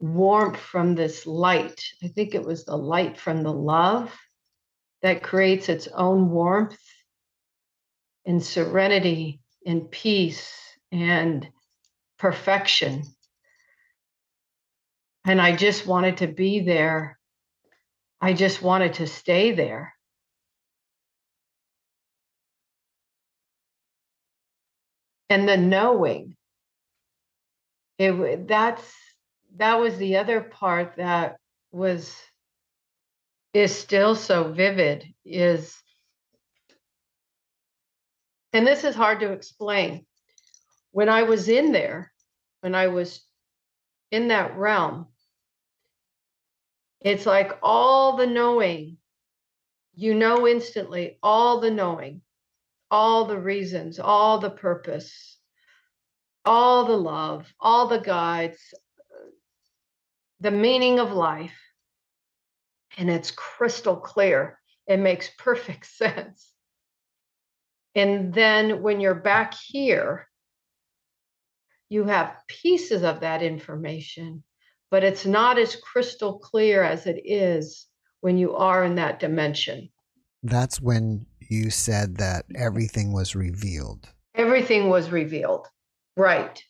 warmth 0.00 0.58
from 0.58 0.94
this 0.94 1.26
light. 1.26 1.82
I 2.02 2.08
think 2.08 2.34
it 2.34 2.44
was 2.44 2.64
the 2.64 2.76
light 2.76 3.18
from 3.18 3.42
the 3.42 3.52
love 3.52 4.14
that 5.02 5.22
creates 5.22 5.68
its 5.68 5.88
own 5.88 6.30
warmth 6.30 6.78
and 8.26 8.42
serenity 8.42 9.40
and 9.64 9.90
peace 9.90 10.52
and 10.90 11.48
perfection. 12.18 13.04
And 15.26 15.40
I 15.40 15.54
just 15.54 15.86
wanted 15.86 16.18
to 16.18 16.26
be 16.26 16.60
there. 16.60 17.18
I 18.20 18.32
just 18.32 18.62
wanted 18.62 18.94
to 18.94 19.06
stay 19.06 19.52
there. 19.52 19.94
And 25.30 25.48
the 25.48 25.56
knowing, 25.56 26.36
it 27.98 28.48
that's 28.48 28.92
that 29.56 29.80
was 29.80 29.96
the 29.96 30.16
other 30.16 30.40
part 30.40 30.96
that 30.96 31.36
was 31.72 32.14
is 33.54 33.74
still 33.74 34.16
so 34.16 34.52
vivid 34.52 35.06
is 35.24 35.76
and 38.52 38.66
this 38.66 38.84
is 38.84 38.94
hard 38.96 39.20
to 39.20 39.32
explain. 39.32 40.06
When 40.92 41.08
i 41.08 41.22
was 41.22 41.48
in 41.48 41.72
there 41.72 42.12
when 42.62 42.74
i 42.74 42.88
was 42.88 43.20
in 44.10 44.28
that 44.28 44.56
realm 44.56 45.06
it's 47.00 47.26
like 47.26 47.58
all 47.62 48.16
the 48.16 48.26
knowing 48.26 48.96
you 49.94 50.14
know 50.14 50.48
instantly 50.48 51.18
all 51.22 51.60
the 51.60 51.70
knowing 51.70 52.22
all 52.90 53.24
the 53.24 53.38
reasons 53.38 53.98
all 53.98 54.38
the 54.38 54.50
purpose 54.50 55.38
all 56.44 56.86
the 56.86 56.96
love 56.96 57.52
all 57.60 57.86
the 57.86 58.00
guides 58.00 58.74
the 60.40 60.50
meaning 60.50 60.98
of 60.98 61.12
life, 61.12 61.56
and 62.96 63.10
it's 63.10 63.30
crystal 63.30 63.96
clear. 63.96 64.58
It 64.86 64.96
makes 64.96 65.30
perfect 65.38 65.86
sense. 65.96 66.52
And 67.94 68.32
then 68.32 68.82
when 68.82 69.00
you're 69.00 69.14
back 69.14 69.54
here, 69.54 70.28
you 71.88 72.04
have 72.04 72.36
pieces 72.46 73.02
of 73.02 73.20
that 73.20 73.42
information, 73.42 74.44
but 74.90 75.02
it's 75.04 75.26
not 75.26 75.58
as 75.58 75.76
crystal 75.76 76.38
clear 76.38 76.82
as 76.84 77.06
it 77.06 77.20
is 77.24 77.86
when 78.20 78.38
you 78.38 78.54
are 78.54 78.84
in 78.84 78.94
that 78.94 79.18
dimension. 79.18 79.90
That's 80.42 80.80
when 80.80 81.26
you 81.50 81.70
said 81.70 82.16
that 82.18 82.44
everything 82.54 83.12
was 83.12 83.34
revealed. 83.34 84.08
Everything 84.34 84.88
was 84.88 85.10
revealed. 85.10 85.66
Right. 86.16 86.62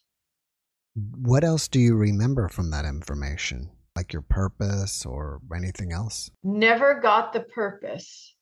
What 0.94 1.44
else 1.44 1.68
do 1.68 1.78
you 1.78 1.96
remember 1.96 2.48
from 2.48 2.70
that 2.70 2.84
information? 2.84 3.70
Like 3.94 4.12
your 4.12 4.22
purpose 4.22 5.04
or 5.04 5.40
anything 5.54 5.92
else? 5.92 6.30
Never 6.42 7.00
got 7.00 7.32
the 7.32 7.40
purpose. 7.40 8.34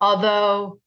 Although 0.00 0.80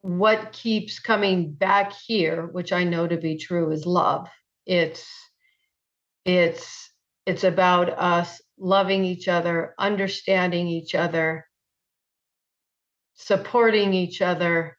what 0.00 0.52
keeps 0.52 0.98
coming 0.98 1.52
back 1.52 1.92
here, 1.92 2.46
which 2.46 2.72
I 2.72 2.84
know 2.84 3.06
to 3.06 3.16
be 3.16 3.36
true, 3.36 3.70
is 3.70 3.86
love. 3.86 4.28
It's 4.66 5.06
it's 6.24 6.90
it's 7.26 7.44
about 7.44 7.90
us 7.90 8.40
loving 8.58 9.04
each 9.04 9.28
other, 9.28 9.74
understanding 9.78 10.66
each 10.68 10.94
other, 10.94 11.46
supporting 13.14 13.94
each 13.94 14.22
other, 14.22 14.76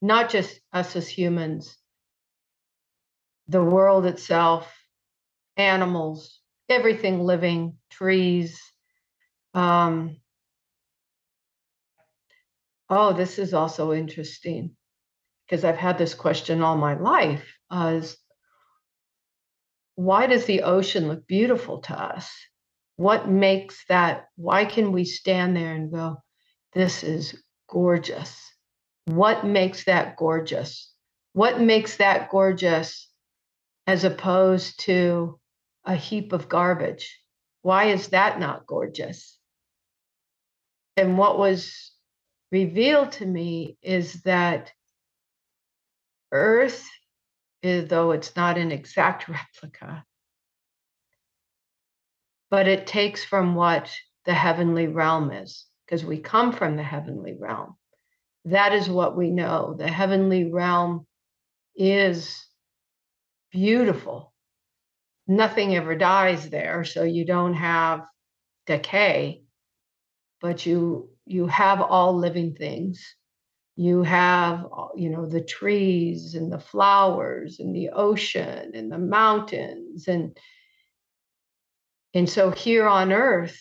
not 0.00 0.30
just 0.30 0.60
us 0.72 0.96
as 0.96 1.08
humans, 1.08 1.76
the 3.48 3.62
world 3.62 4.06
itself, 4.06 4.72
animals, 5.56 6.40
everything 6.68 7.20
living, 7.20 7.76
trees. 7.90 8.60
Um, 9.54 10.18
oh, 12.90 13.12
this 13.12 13.38
is 13.38 13.54
also 13.54 13.92
interesting 13.92 14.76
because 15.46 15.64
I've 15.64 15.76
had 15.76 15.98
this 15.98 16.14
question 16.14 16.62
all 16.62 16.76
my 16.76 16.94
life 16.94 17.44
uh, 17.70 18.00
why 19.98 20.28
does 20.28 20.44
the 20.44 20.62
ocean 20.62 21.08
look 21.08 21.26
beautiful 21.26 21.80
to 21.80 21.92
us? 21.92 22.32
What 22.94 23.28
makes 23.28 23.84
that? 23.88 24.28
Why 24.36 24.64
can 24.64 24.92
we 24.92 25.04
stand 25.04 25.56
there 25.56 25.74
and 25.74 25.90
go, 25.90 26.22
this 26.72 27.02
is 27.02 27.36
gorgeous? 27.68 28.40
What 29.06 29.44
makes 29.44 29.86
that 29.86 30.16
gorgeous? 30.16 30.92
What 31.32 31.60
makes 31.60 31.96
that 31.96 32.30
gorgeous 32.30 33.10
as 33.88 34.04
opposed 34.04 34.78
to 34.82 35.40
a 35.84 35.96
heap 35.96 36.32
of 36.32 36.48
garbage? 36.48 37.18
Why 37.62 37.86
is 37.86 38.10
that 38.10 38.38
not 38.38 38.68
gorgeous? 38.68 39.36
And 40.96 41.18
what 41.18 41.40
was 41.40 41.90
revealed 42.52 43.10
to 43.12 43.26
me 43.26 43.76
is 43.82 44.22
that 44.22 44.70
Earth, 46.30 46.88
Eh, 47.62 47.82
though 47.82 48.12
it's 48.12 48.36
not 48.36 48.58
an 48.58 48.72
exact 48.72 49.28
replica, 49.28 50.04
but 52.50 52.68
it 52.68 52.86
takes 52.86 53.24
from 53.24 53.54
what 53.54 53.92
the 54.24 54.34
heavenly 54.34 54.86
realm 54.86 55.30
is, 55.30 55.66
because 55.86 56.04
we 56.04 56.18
come 56.18 56.52
from 56.52 56.76
the 56.76 56.82
heavenly 56.82 57.36
realm 57.38 57.76
that 58.44 58.72
is 58.72 58.88
what 58.88 59.16
we 59.16 59.30
know. 59.30 59.74
The 59.78 59.88
heavenly 59.88 60.50
realm 60.50 61.06
is 61.76 62.46
beautiful. 63.52 64.32
Nothing 65.26 65.76
ever 65.76 65.94
dies 65.94 66.48
there, 66.48 66.84
so 66.84 67.02
you 67.02 67.24
don't 67.26 67.54
have 67.54 68.06
decay, 68.66 69.42
but 70.40 70.64
you 70.64 71.10
you 71.26 71.46
have 71.46 71.82
all 71.82 72.16
living 72.16 72.54
things. 72.54 73.14
You 73.78 74.02
have 74.02 74.66
you 74.96 75.08
know 75.08 75.24
the 75.24 75.40
trees 75.40 76.34
and 76.34 76.52
the 76.52 76.58
flowers 76.58 77.60
and 77.60 77.74
the 77.74 77.90
ocean 77.90 78.72
and 78.74 78.90
the 78.90 78.98
mountains 78.98 80.08
and 80.08 80.36
and 82.12 82.28
so 82.28 82.50
here 82.50 82.88
on 82.88 83.12
earth 83.12 83.58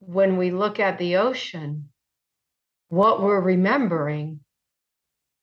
when 0.00 0.36
we 0.36 0.50
look 0.50 0.80
at 0.80 0.98
the 0.98 1.16
ocean 1.18 1.88
what 2.88 3.22
we're 3.22 3.40
remembering 3.40 4.40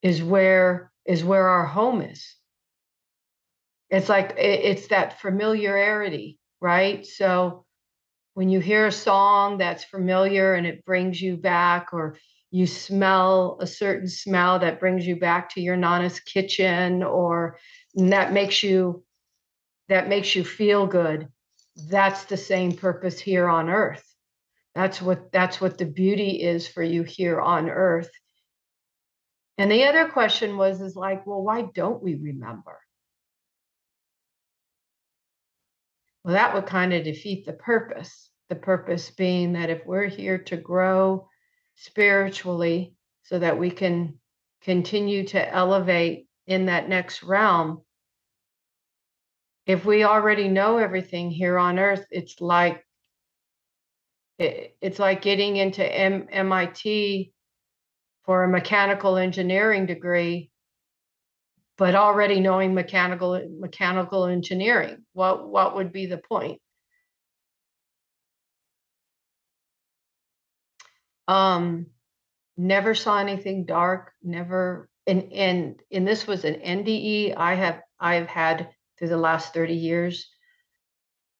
is 0.02 0.21
where 0.21 0.91
is 1.06 1.23
where 1.23 1.47
our 1.47 1.65
home 1.65 2.02
is. 2.02 2.36
It's 3.89 4.10
like 4.10 4.36
it's 4.38 4.88
that 4.88 5.21
familiarity 5.21 6.38
right? 6.63 7.06
So 7.06 7.65
when 8.36 8.49
you 8.49 8.62
hear 8.62 8.88
a 8.88 8.91
song 8.91 9.58
that's 9.58 9.84
familiar 9.84 10.54
and 10.56 10.65
it 10.65 10.86
brings 10.86 11.21
you 11.21 11.36
back 11.38 11.89
or 11.93 12.15
you 12.53 12.67
smell 12.67 13.57
a 13.59 13.67
certain 13.67 14.07
smell 14.07 14.59
that 14.59 14.79
brings 14.79 15.05
you 15.05 15.15
back 15.17 15.49
to 15.49 15.61
your 15.61 15.75
nana's 15.75 16.19
kitchen 16.19 17.03
or 17.03 17.57
that 17.95 18.31
makes 18.31 18.63
you 18.63 19.03
that 19.89 20.07
makes 20.07 20.35
you 20.35 20.43
feel 20.45 20.87
good 20.87 21.27
that's 21.75 22.25
the 22.25 22.37
same 22.37 22.73
purpose 22.73 23.19
here 23.19 23.47
on 23.47 23.69
earth. 23.69 24.03
That's 24.75 25.01
what 25.01 25.31
that's 25.31 25.59
what 25.59 25.77
the 25.77 25.85
beauty 25.85 26.41
is 26.41 26.67
for 26.67 26.83
you 26.83 27.03
here 27.03 27.39
on 27.39 27.69
earth. 27.69 28.09
And 29.57 29.71
the 29.71 29.85
other 29.85 30.07
question 30.09 30.57
was 30.57 30.81
is 30.81 30.95
like 30.95 31.25
well 31.25 31.41
why 31.41 31.63
don't 31.73 32.01
we 32.01 32.15
remember? 32.15 32.79
Well 36.23 36.33
that 36.33 36.53
would 36.53 36.65
kind 36.65 36.93
of 36.93 37.03
defeat 37.03 37.45
the 37.45 37.53
purpose. 37.53 38.29
The 38.49 38.55
purpose 38.55 39.09
being 39.09 39.53
that 39.53 39.69
if 39.69 39.85
we're 39.85 40.07
here 40.07 40.37
to 40.37 40.57
grow 40.57 41.27
spiritually 41.75 42.93
so 43.23 43.39
that 43.39 43.59
we 43.59 43.71
can 43.71 44.19
continue 44.62 45.25
to 45.27 45.53
elevate 45.53 46.27
in 46.47 46.67
that 46.67 46.89
next 46.89 47.23
realm. 47.23 47.81
If 49.65 49.86
we 49.86 50.03
already 50.03 50.47
know 50.49 50.77
everything 50.77 51.31
here 51.31 51.57
on 51.57 51.79
earth 51.79 52.05
it's 52.12 52.41
like 52.41 52.86
it, 54.39 54.75
it's 54.81 54.99
like 54.99 55.21
getting 55.21 55.57
into 55.57 55.83
M- 55.86 56.27
MIT 56.31 57.31
for 58.25 58.43
a 58.43 58.49
mechanical 58.49 59.17
engineering 59.17 59.86
degree 59.86 60.49
but 61.77 61.95
already 61.95 62.39
knowing 62.39 62.73
mechanical 62.73 63.41
mechanical 63.59 64.25
engineering. 64.25 65.03
What 65.13 65.47
what 65.49 65.75
would 65.75 65.91
be 65.91 66.05
the 66.05 66.17
point 66.17 66.62
um 71.27 71.88
never 72.57 72.93
saw 72.93 73.17
anything 73.17 73.65
dark 73.65 74.12
never 74.21 74.89
and 75.07 75.31
and 75.33 75.81
and 75.91 76.07
this 76.07 76.27
was 76.27 76.45
an 76.45 76.55
NDE 76.55 77.36
I 77.36 77.55
have 77.55 77.81
I've 77.99 78.27
had 78.27 78.69
through 78.97 79.09
the 79.09 79.17
last 79.17 79.53
30 79.53 79.73
years. 79.73 80.29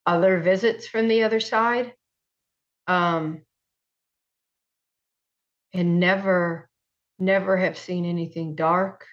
Other 0.06 0.40
visits 0.40 0.88
from 0.88 1.08
the 1.08 1.24
other 1.24 1.40
side 1.40 1.94
um 2.88 3.42
and 5.74 6.00
never 6.00 6.70
never 7.20 7.56
have 7.56 7.78
seen 7.78 8.06
anything 8.06 8.56
dark 8.56 9.06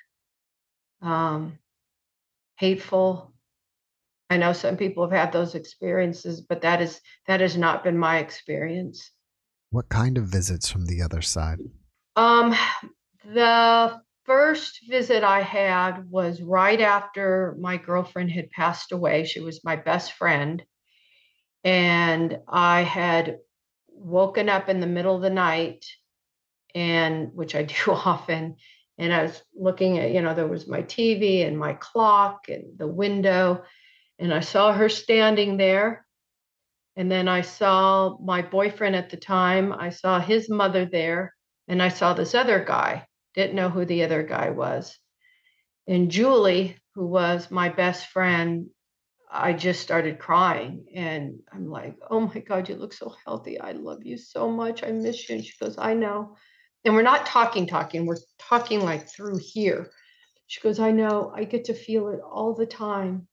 um 1.01 1.59
hateful. 2.59 3.33
I 4.29 4.37
know 4.37 4.53
some 4.53 4.77
people 4.77 5.05
have 5.09 5.19
had 5.19 5.33
those 5.33 5.55
experiences 5.55 6.41
but 6.41 6.63
that 6.63 6.83
is 6.83 7.01
that 7.27 7.41
has 7.41 7.57
not 7.57 7.85
been 7.85 7.99
my 7.99 8.19
experience 8.19 9.13
what 9.71 9.89
kind 9.89 10.19
of 10.19 10.25
visits 10.25 10.69
from 10.69 10.87
the 10.87 11.03
other 11.03 11.23
side? 11.23 11.59
Um 12.17 12.55
the 13.25 14.01
first 14.25 14.81
visit 14.89 15.25
i 15.25 15.41
had 15.41 16.09
was 16.11 16.41
right 16.41 16.81
after 16.81 17.57
my 17.59 17.77
girlfriend 17.77 18.31
had 18.31 18.51
passed 18.51 18.93
away. 18.93 19.25
She 19.25 19.41
was 19.41 19.65
my 19.65 19.77
best 19.77 20.13
friend. 20.13 20.63
And 21.65 22.39
i 22.49 22.83
had 22.83 23.39
woken 23.89 24.49
up 24.49 24.69
in 24.69 24.81
the 24.81 24.87
middle 24.87 25.17
of 25.17 25.23
the 25.23 25.31
night 25.31 25.85
and 26.75 27.31
which 27.35 27.55
I 27.55 27.63
do 27.85 27.93
often 27.93 28.57
and 28.99 29.13
I 29.13 29.23
was 29.23 29.43
looking 29.55 29.99
at 29.99 30.13
you 30.13 30.23
know 30.23 30.35
there 30.35 30.47
was 30.47 30.69
my 30.69 30.83
TV 30.83 31.47
and 31.47 31.59
my 31.59 31.75
clock 31.75 32.49
and 32.49 32.79
the 32.79 32.87
window 32.87 33.63
and 34.19 34.33
I 34.33 34.41
saw 34.41 34.73
her 34.73 34.89
standing 34.89 35.57
there 35.57 36.07
and 37.01 37.11
then 37.11 37.29
I 37.29 37.41
saw 37.41 38.19
my 38.23 38.43
boyfriend 38.43 38.95
at 38.95 39.09
the 39.09 39.17
time 39.17 39.73
I 39.73 39.89
saw 39.89 40.21
his 40.21 40.51
mother 40.51 40.85
there 40.85 41.35
and 41.67 41.83
I 41.83 41.89
saw 41.89 42.13
this 42.13 42.35
other 42.35 42.63
guy 42.63 43.07
didn't 43.35 43.57
know 43.57 43.71
who 43.71 43.87
the 43.87 44.05
other 44.05 44.23
guy 44.23 44.51
was 44.51 44.99
and 45.89 46.11
Julie 46.11 46.77
who 46.95 47.07
was 47.07 47.51
my 47.51 47.71
best 47.71 48.09
friend 48.09 48.67
I 49.33 49.55
just 49.55 49.81
started 49.81 50.19
crying 50.19 50.85
and 50.95 51.39
I'm 51.51 51.71
like, 51.71 51.97
oh 52.11 52.21
my 52.21 52.41
God, 52.41 52.69
you 52.69 52.75
look 52.75 52.93
so 52.93 53.15
healthy. 53.25 53.59
I 53.59 53.73
love 53.73 54.05
you 54.05 54.19
so 54.19 54.51
much. 54.51 54.83
I 54.83 54.91
miss 54.91 55.27
you. 55.27 55.37
And 55.37 55.45
she 55.45 55.53
goes, 55.59 55.79
I 55.79 55.95
know. 55.95 56.37
And 56.85 56.95
we're 56.95 57.03
not 57.03 57.25
talking, 57.25 57.67
talking, 57.67 58.05
we're 58.05 58.17
talking 58.41 58.81
like 58.85 59.09
through 59.09 59.39
here. 59.41 59.89
She 60.49 60.61
goes, 60.61 60.81
I 60.81 60.91
know. 60.91 61.33
I 61.35 61.45
get 61.45 61.67
to 61.67 61.75
feel 61.75 62.09
it 62.09 62.21
all 62.21 62.55
the 62.55 62.67
time. 62.67 63.27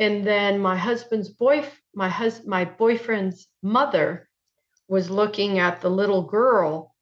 And 0.00 0.26
then 0.26 0.58
my 0.58 0.76
husband's 0.76 1.28
boy, 1.28 1.64
my 1.94 2.08
husband, 2.08 2.48
my 2.48 2.64
boyfriend's 2.64 3.48
mother 3.62 4.28
was 4.88 5.10
looking 5.10 5.58
at 5.58 5.80
the 5.80 5.90
little 5.90 6.22
girl 6.22 6.94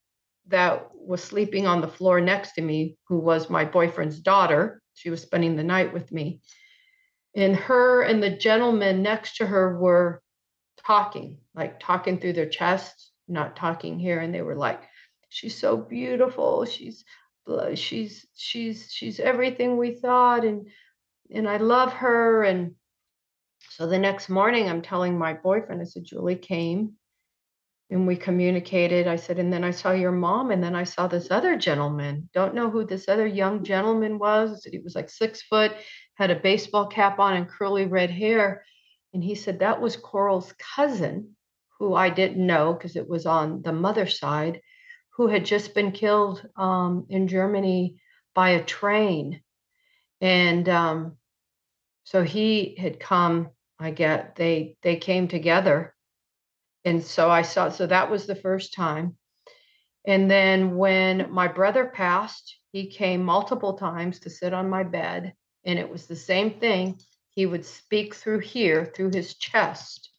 that 0.48 0.88
was 0.94 1.22
sleeping 1.22 1.66
on 1.66 1.80
the 1.80 1.88
floor 1.88 2.20
next 2.20 2.52
to 2.52 2.62
me, 2.62 2.96
who 3.08 3.18
was 3.18 3.50
my 3.50 3.64
boyfriend's 3.64 4.20
daughter. 4.20 4.80
She 4.94 5.10
was 5.10 5.22
spending 5.22 5.56
the 5.56 5.64
night 5.64 5.92
with 5.92 6.12
me 6.12 6.40
and 7.34 7.56
her 7.56 8.02
and 8.02 8.22
the 8.22 8.30
gentleman 8.30 9.02
next 9.02 9.36
to 9.36 9.46
her 9.46 9.78
were 9.78 10.22
talking, 10.84 11.38
like 11.54 11.80
talking 11.80 12.18
through 12.18 12.34
their 12.34 12.48
chests, 12.48 13.10
not 13.28 13.56
talking 13.56 13.98
here. 13.98 14.20
And 14.20 14.34
they 14.34 14.42
were 14.42 14.56
like, 14.56 14.82
"She's 15.28 15.56
so 15.56 15.76
beautiful. 15.76 16.64
She's 16.64 17.04
she's 17.74 18.26
she's 18.34 18.92
she's 18.92 19.20
everything 19.20 19.76
we 19.76 19.94
thought, 19.94 20.44
and 20.44 20.68
and 21.30 21.48
I 21.48 21.56
love 21.56 21.92
her." 21.94 22.42
And 22.42 22.74
so 23.76 23.86
the 23.86 23.98
next 23.98 24.28
morning, 24.28 24.68
I'm 24.68 24.82
telling 24.82 25.18
my 25.18 25.34
boyfriend, 25.34 25.80
I 25.80 25.84
said, 25.84 26.04
"Julie 26.04 26.36
came." 26.36 26.94
And 27.90 28.06
we 28.06 28.16
communicated. 28.16 29.06
I 29.06 29.16
said, 29.16 29.38
and 29.38 29.52
then 29.52 29.64
I 29.64 29.70
saw 29.70 29.92
your 29.92 30.12
mom, 30.12 30.50
and 30.50 30.64
then 30.64 30.74
I 30.74 30.84
saw 30.84 31.08
this 31.08 31.30
other 31.30 31.58
gentleman. 31.58 32.30
Don't 32.32 32.54
know 32.54 32.70
who 32.70 32.86
this 32.86 33.06
other 33.06 33.26
young 33.26 33.64
gentleman 33.64 34.18
was. 34.18 34.64
He 34.64 34.78
was 34.78 34.94
like 34.94 35.10
six 35.10 35.42
foot 35.42 35.72
had 36.14 36.30
a 36.30 36.36
baseball 36.36 36.86
cap 36.86 37.18
on 37.18 37.34
and 37.34 37.48
curly 37.48 37.86
red 37.86 38.10
hair. 38.10 38.64
And 39.14 39.22
he 39.22 39.34
said 39.34 39.58
that 39.58 39.80
was 39.80 39.96
Coral's 39.96 40.52
cousin, 40.74 41.36
who 41.78 41.94
I 41.94 42.10
didn't 42.10 42.46
know 42.46 42.72
because 42.72 42.96
it 42.96 43.08
was 43.08 43.26
on 43.26 43.62
the 43.62 43.72
mother 43.72 44.06
side, 44.06 44.60
who 45.16 45.26
had 45.26 45.44
just 45.44 45.74
been 45.74 45.92
killed 45.92 46.46
um, 46.56 47.06
in 47.08 47.28
Germany 47.28 47.96
by 48.34 48.50
a 48.50 48.64
train. 48.64 49.42
And 50.20 50.68
um, 50.68 51.16
so 52.04 52.22
he 52.22 52.76
had 52.78 53.00
come, 53.00 53.50
I 53.82 53.90
get, 53.90 54.36
they 54.36 54.76
they 54.82 54.96
came 54.96 55.28
together. 55.28 55.94
And 56.84 57.02
so 57.02 57.30
I 57.30 57.42
saw, 57.42 57.68
so 57.68 57.86
that 57.86 58.10
was 58.10 58.26
the 58.26 58.34
first 58.34 58.74
time. 58.74 59.16
And 60.06 60.30
then 60.30 60.76
when 60.76 61.30
my 61.30 61.46
brother 61.46 61.86
passed, 61.86 62.58
he 62.72 62.88
came 62.88 63.22
multiple 63.22 63.74
times 63.74 64.18
to 64.20 64.30
sit 64.30 64.52
on 64.52 64.68
my 64.68 64.82
bed 64.82 65.34
and 65.64 65.78
it 65.78 65.88
was 65.88 66.06
the 66.06 66.16
same 66.16 66.58
thing. 66.58 66.98
He 67.30 67.46
would 67.46 67.64
speak 67.64 68.14
through 68.14 68.40
here, 68.40 68.84
through 68.84 69.12
his 69.14 69.34
chest, 69.34 70.10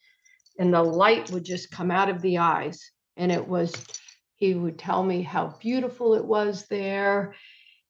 and 0.57 0.73
the 0.73 0.81
light 0.81 1.31
would 1.31 1.43
just 1.43 1.71
come 1.71 1.91
out 1.91 2.09
of 2.09 2.21
the 2.21 2.37
eyes. 2.37 2.91
And 3.17 3.31
it 3.31 3.47
was, 3.47 3.73
he 4.35 4.53
would 4.53 4.79
tell 4.79 5.03
me 5.03 5.21
how 5.21 5.57
beautiful 5.59 6.15
it 6.15 6.25
was 6.25 6.65
there. 6.67 7.35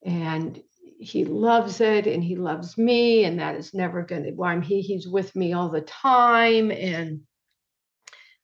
And 0.04 0.60
he 0.98 1.24
loves 1.24 1.80
it 1.80 2.06
and 2.06 2.22
he 2.22 2.36
loves 2.36 2.78
me. 2.78 3.24
And 3.24 3.40
that 3.40 3.56
is 3.56 3.74
never 3.74 4.02
going 4.02 4.24
to, 4.24 4.32
why 4.32 4.52
I'm 4.52 4.62
he, 4.62 4.80
he's 4.80 5.08
with 5.08 5.34
me 5.34 5.52
all 5.52 5.68
the 5.68 5.80
time. 5.80 6.70
And 6.70 7.22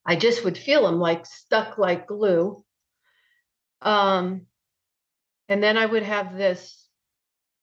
I 0.04 0.16
just 0.16 0.44
would 0.44 0.58
feel 0.58 0.88
him 0.88 0.98
like 0.98 1.26
stuck 1.26 1.78
like 1.78 2.06
glue. 2.06 2.64
Um, 3.82 4.46
and 5.48 5.62
then 5.62 5.76
I 5.76 5.86
would 5.86 6.02
have 6.02 6.36
this 6.36 6.86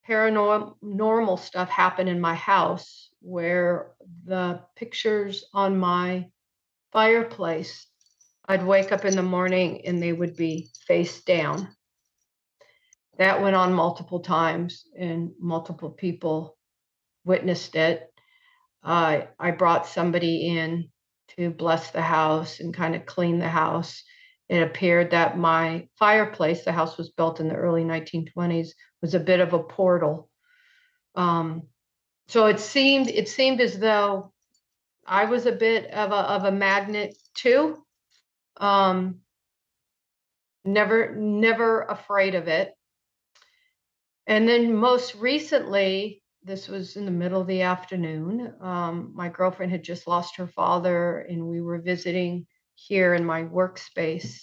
paranormal 0.07 1.39
stuff 1.39 1.69
happen 1.69 2.07
in 2.07 2.21
my 2.21 2.35
house 2.35 3.09
where 3.21 3.91
the 4.25 4.61
pictures 4.75 5.45
on 5.53 5.77
my 5.77 6.27
fireplace, 6.91 7.87
I'd 8.47 8.65
wake 8.65 8.91
up 8.91 9.03
in 9.03 9.15
the 9.15 9.23
morning 9.23 9.85
and 9.85 10.01
they 10.01 10.13
would 10.13 10.35
be 10.35 10.69
face 10.87 11.21
down. 11.23 11.75
That 13.17 13.41
went 13.41 13.55
on 13.55 13.73
multiple 13.73 14.19
times 14.19 14.83
and 14.97 15.31
multiple 15.39 15.89
people 15.89 16.57
witnessed 17.25 17.75
it. 17.75 18.07
Uh, 18.83 19.21
I 19.39 19.51
brought 19.51 19.87
somebody 19.87 20.57
in 20.57 20.89
to 21.35 21.49
bless 21.49 21.91
the 21.91 22.01
house 22.01 22.59
and 22.59 22.73
kind 22.73 22.95
of 22.95 23.05
clean 23.05 23.39
the 23.39 23.49
house. 23.49 24.03
It 24.49 24.61
appeared 24.61 25.11
that 25.11 25.37
my 25.37 25.87
fireplace, 25.99 26.63
the 26.63 26.71
house 26.71 26.97
was 26.97 27.09
built 27.09 27.39
in 27.39 27.49
the 27.49 27.55
early 27.55 27.83
1920s, 27.83 28.69
was 29.01 29.13
a 29.13 29.19
bit 29.19 29.39
of 29.39 29.53
a 29.53 29.63
portal. 29.63 30.29
Um, 31.15 31.63
so 32.27 32.45
it 32.45 32.59
seemed 32.59 33.09
it 33.09 33.27
seemed 33.27 33.61
as 33.61 33.79
though 33.79 34.31
I 35.05 35.25
was 35.25 35.45
a 35.45 35.51
bit 35.51 35.89
of 35.91 36.11
a 36.11 36.15
of 36.15 36.43
a 36.45 36.51
magnet 36.51 37.17
too. 37.33 37.83
Um, 38.57 39.21
never 40.63 41.15
never 41.15 41.81
afraid 41.81 42.35
of 42.35 42.47
it. 42.47 42.76
And 44.27 44.47
then 44.47 44.75
most 44.75 45.15
recently, 45.15 46.21
this 46.43 46.67
was 46.67 46.97
in 46.97 47.05
the 47.05 47.11
middle 47.11 47.41
of 47.41 47.47
the 47.47 47.61
afternoon. 47.61 48.53
Um, 48.61 49.11
my 49.15 49.29
girlfriend 49.29 49.71
had 49.71 49.83
just 49.83 50.07
lost 50.07 50.35
her 50.35 50.47
father, 50.47 51.19
and 51.19 51.47
we 51.47 51.61
were 51.61 51.79
visiting 51.79 52.45
here 52.75 53.13
in 53.13 53.25
my 53.25 53.43
workspace. 53.43 54.41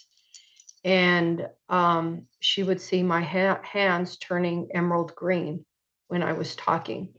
And 0.85 1.47
um, 1.68 2.27
she 2.40 2.62
would 2.62 2.81
see 2.81 3.03
my 3.03 3.23
ha- 3.23 3.61
hands 3.62 4.16
turning 4.18 4.68
emerald 4.75 5.14
green 5.14 5.64
when 6.09 6.23
I 6.23 6.33
was 6.33 6.57
talking. 6.57 7.14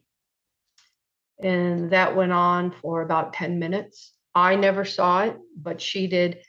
And 1.41 1.91
that 1.91 2.15
went 2.15 2.31
on 2.31 2.71
for 2.71 3.01
about 3.01 3.33
10 3.33 3.59
minutes. 3.59 4.13
I 4.33 4.55
never 4.55 4.85
saw 4.85 5.23
it, 5.23 5.37
but 5.55 5.81
she 5.81 6.07
did. 6.07 6.39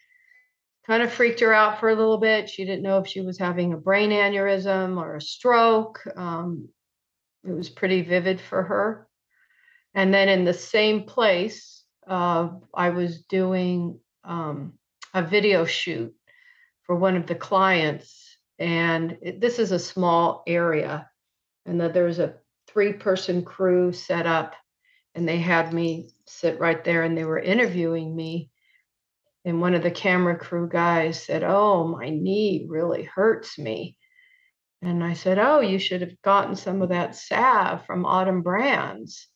Kind 0.87 1.03
of 1.03 1.13
freaked 1.13 1.41
her 1.41 1.53
out 1.53 1.81
for 1.81 1.89
a 1.89 1.95
little 1.95 2.19
bit. 2.19 2.49
She 2.49 2.65
didn't 2.65 2.83
know 2.83 2.99
if 2.99 3.09
she 3.09 3.21
was 3.21 3.39
having 3.39 3.73
a 3.73 3.77
brain 3.77 4.11
aneurysm 4.11 4.99
or 4.99 5.17
a 5.17 5.21
stroke. 5.21 6.01
Um, 6.17 6.69
it 7.45 7.53
was 7.53 7.69
pretty 7.69 8.03
vivid 8.03 8.41
for 8.41 8.63
her. 8.63 9.09
And 9.95 10.15
then 10.15 10.29
in 10.29 10.45
the 10.45 10.55
same 10.55 11.03
place, 11.05 11.83
uh, 12.07 12.51
I 12.73 12.91
was 12.91 13.23
doing 13.23 13.99
um, 14.23 14.75
a 15.13 15.23
video 15.23 15.65
shoot 15.65 16.15
for 16.85 16.95
one 16.95 17.17
of 17.17 17.27
the 17.27 17.35
clients. 17.35 18.37
And 18.59 19.19
it, 19.23 19.41
this 19.41 19.59
is 19.59 19.73
a 19.73 19.79
small 19.79 20.45
area, 20.47 21.11
and 21.67 21.81
that 21.81 21.95
there 21.95 22.05
was 22.05 22.21
a 22.21 22.37
three 22.69 22.93
person 22.93 23.45
crew 23.45 23.93
set 23.93 24.27
up, 24.27 24.55
and 25.15 25.29
they 25.29 25.39
had 25.39 25.73
me 25.73 26.11
sit 26.27 26.61
right 26.61 26.83
there 26.85 27.03
and 27.03 27.17
they 27.17 27.25
were 27.25 27.39
interviewing 27.39 28.15
me. 28.15 28.51
And 29.47 29.61
one 29.61 29.75
of 29.75 29.85
the 29.85 29.93
camera 29.93 30.37
crew 30.37 30.69
guys 30.69 31.23
said, 31.23 31.45
Oh, 31.45 31.87
my 31.87 32.11
knee 32.11 32.67
really 32.69 33.05
hurts 33.05 33.57
me. 33.57 33.97
And 34.83 35.05
I 35.05 35.13
said, 35.13 35.39
Oh, 35.39 35.61
you 35.61 35.79
should 35.79 36.01
have 36.01 36.21
gotten 36.21 36.57
some 36.57 36.83
of 36.83 36.89
that 36.89 37.15
salve 37.15 37.87
from 37.87 38.05
Autumn 38.05 38.43
Brands. 38.43 39.29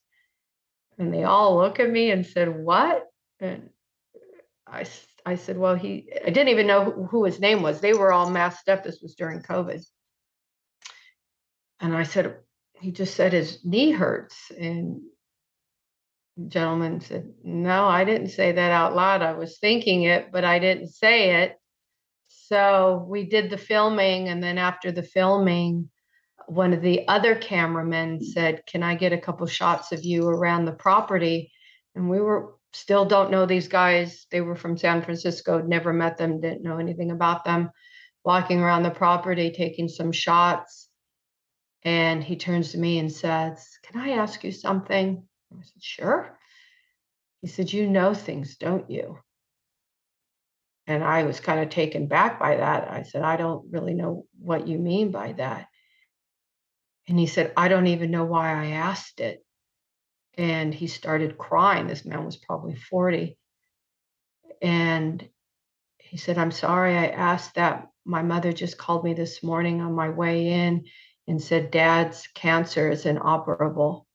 And 0.99 1.15
they 1.15 1.23
all 1.23 1.57
look 1.59 1.79
at 1.79 1.89
me 1.89 2.11
and 2.11 2.27
said, 2.27 2.49
What? 2.49 3.05
And 3.39 3.71
I, 4.67 4.85
I 5.25 5.37
said, 5.37 5.57
Well, 5.57 5.77
he, 5.77 6.13
I 6.13 6.31
didn't 6.31 6.49
even 6.49 6.67
know 6.67 6.85
who, 6.85 7.05
who 7.05 7.25
his 7.25 7.39
name 7.39 7.63
was. 7.63 7.81
They 7.81 7.95
were 7.95 8.13
all 8.13 8.29
masked 8.29 8.69
up. 8.69 8.83
This 8.83 9.01
was 9.01 9.15
during 9.15 9.43
COVID. 9.43 9.81
And 11.79 11.97
I 11.97 12.03
said, 12.03 12.37
He 12.81 12.91
just 12.91 13.15
said 13.15 13.33
his 13.33 13.65
knee 13.65 13.93
hurts. 13.93 14.51
And 14.51 15.03
gentleman 16.49 17.01
said, 17.01 17.33
No, 17.43 17.87
I 17.87 18.05
didn't 18.05 18.29
say 18.29 18.53
that 18.53 18.71
out 18.71 18.95
loud. 18.95 19.23
I 19.23 19.33
was 19.33 19.59
thinking 19.59 20.05
it, 20.05 20.33
but 20.33 20.45
I 20.45 20.59
didn't 20.59 20.89
say 20.89 21.43
it. 21.43 21.57
So 22.29 23.07
we 23.09 23.29
did 23.29 23.51
the 23.51 23.59
filming, 23.59 24.29
and 24.29 24.43
then 24.43 24.59
after 24.59 24.93
the 24.93 25.03
filming, 25.03 25.91
one 26.47 26.73
of 26.73 26.83
the 26.83 27.07
other 27.07 27.35
cameramen 27.35 28.23
said, 28.23 28.67
Can 28.67 28.83
I 28.83 28.95
get 28.95 29.13
a 29.13 29.19
couple 29.19 29.47
shots 29.47 29.93
of 29.93 30.05
you 30.05 30.29
around 30.29 30.65
the 30.65 30.73
property? 30.73 31.53
And 31.95 32.09
we 32.09 32.21
were 32.21 32.55
still 32.73 33.05
don't 33.05 33.31
know 33.31 33.47
these 33.47 33.69
guys. 33.69 34.27
They 34.31 34.41
were 34.41 34.57
from 34.57 34.77
San 34.77 35.03
Francisco, 35.03 35.61
never 35.61 35.93
met 35.93 36.17
them, 36.17 36.41
didn't 36.41 36.63
know 36.63 36.79
anything 36.79 37.11
about 37.11 37.45
them. 37.45 37.71
Walking 38.25 38.61
around 38.61 38.83
the 38.83 38.91
property, 38.91 39.51
taking 39.51 39.89
some 39.89 40.13
shots. 40.13 40.89
And 41.83 42.23
he 42.23 42.37
turns 42.37 42.73
to 42.73 42.79
me 42.79 42.99
and 42.99 43.11
says, 43.11 43.67
Can 43.85 44.01
I 44.01 44.11
ask 44.11 44.45
you 44.45 44.53
something? 44.53 45.27
I 45.53 45.63
said, 45.63 45.83
Sure. 45.83 46.39
He 47.43 47.49
said, 47.49 47.73
You 47.73 47.89
know 47.89 48.15
things, 48.15 48.57
don't 48.57 48.91
you? 48.91 49.19
And 50.87 51.05
I 51.05 51.25
was 51.25 51.41
kind 51.41 51.61
of 51.61 51.69
taken 51.69 52.07
back 52.07 52.39
by 52.39 52.57
that. 52.57 52.91
I 52.91 53.03
said, 53.03 53.23
I 53.23 53.37
don't 53.37 53.71
really 53.71 53.95
know 53.95 54.27
what 54.39 54.67
you 54.67 54.79
mean 54.79 55.11
by 55.11 55.33
that. 55.35 55.69
And 57.09 57.19
he 57.19 57.27
said, 57.27 57.53
I 57.57 57.69
don't 57.69 57.87
even 57.87 58.11
know 58.11 58.25
why 58.25 58.51
I 58.53 58.71
asked 58.73 59.21
it. 59.21 59.45
And 60.37 60.75
he 60.75 60.87
started 60.87 61.39
crying. 61.39 61.87
This 61.87 62.05
man 62.05 62.25
was 62.25 62.37
probably 62.37 62.75
40. 62.75 63.37
And 64.63 65.29
he 65.99 66.17
said, 66.17 66.39
I'm 66.39 66.51
sorry 66.51 66.97
I 66.97 67.07
asked 67.07 67.55
that. 67.55 67.89
My 68.05 68.23
mother 68.23 68.53
just 68.53 68.79
called 68.79 69.05
me 69.05 69.15
this 69.15 69.43
morning 69.43 69.81
on 69.81 69.93
my 69.93 70.09
way 70.09 70.49
in 70.49 70.87
and 71.29 71.41
said, 71.41 71.71
Dad's 71.71 72.27
cancer 72.35 72.91
is 72.91 73.07
inoperable 73.07 74.07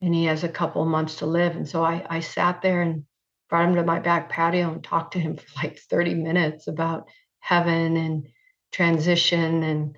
and 0.00 0.14
he 0.14 0.24
has 0.26 0.44
a 0.44 0.48
couple 0.48 0.84
months 0.84 1.16
to 1.16 1.26
live. 1.26 1.56
And 1.56 1.68
so 1.68 1.84
I, 1.84 2.04
I 2.08 2.20
sat 2.20 2.62
there 2.62 2.82
and 2.82 3.04
brought 3.48 3.68
him 3.68 3.74
to 3.76 3.82
my 3.82 3.98
back 3.98 4.28
patio 4.28 4.72
and 4.72 4.84
talked 4.84 5.14
to 5.14 5.20
him 5.20 5.36
for 5.36 5.46
like 5.56 5.78
30 5.78 6.14
minutes 6.14 6.68
about 6.68 7.08
heaven 7.40 7.96
and 7.96 8.28
transition. 8.72 9.62
And 9.62 9.96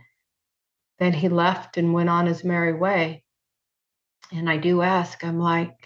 then 0.98 1.12
he 1.12 1.28
left 1.28 1.76
and 1.76 1.92
went 1.92 2.08
on 2.08 2.26
his 2.26 2.44
merry 2.44 2.72
way. 2.72 3.24
And 4.32 4.48
I 4.48 4.58
do 4.58 4.82
ask, 4.82 5.24
I'm 5.24 5.40
like, 5.40 5.76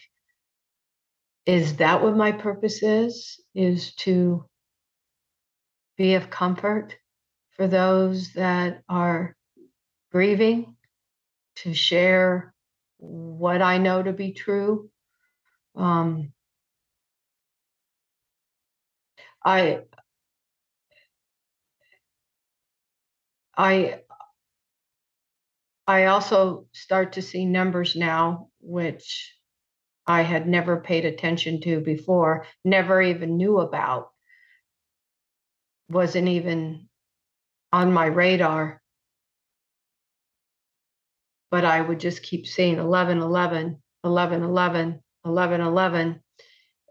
is 1.46 1.76
that 1.76 2.02
what 2.02 2.16
my 2.16 2.32
purpose 2.32 2.82
is? 2.82 3.40
Is 3.54 3.94
to 3.96 4.44
be 5.96 6.14
of 6.14 6.30
comfort 6.30 6.94
for 7.52 7.66
those 7.68 8.32
that 8.32 8.82
are 8.88 9.36
grieving, 10.10 10.76
to 11.56 11.74
share 11.74 12.53
what 13.04 13.62
I 13.62 13.78
know 13.78 14.02
to 14.02 14.12
be 14.12 14.32
true. 14.32 14.90
Um, 15.76 16.32
I 19.44 19.80
I 23.56 24.00
I 25.86 26.06
also 26.06 26.66
start 26.72 27.12
to 27.14 27.22
see 27.22 27.44
numbers 27.44 27.94
now, 27.94 28.48
which 28.60 29.34
I 30.06 30.22
had 30.22 30.48
never 30.48 30.80
paid 30.80 31.04
attention 31.04 31.60
to 31.62 31.80
before, 31.80 32.46
never 32.64 33.02
even 33.02 33.36
knew 33.36 33.58
about, 33.58 34.10
wasn't 35.88 36.28
even 36.28 36.88
on 37.72 37.92
my 37.92 38.06
radar. 38.06 38.82
But 41.54 41.64
I 41.64 41.80
would 41.80 42.00
just 42.00 42.24
keep 42.24 42.48
saying 42.48 42.78
11, 42.78 43.18
11, 43.18 43.80
11, 44.02 44.42
11, 44.42 45.00
11, 45.24 45.60
11. 45.60 46.20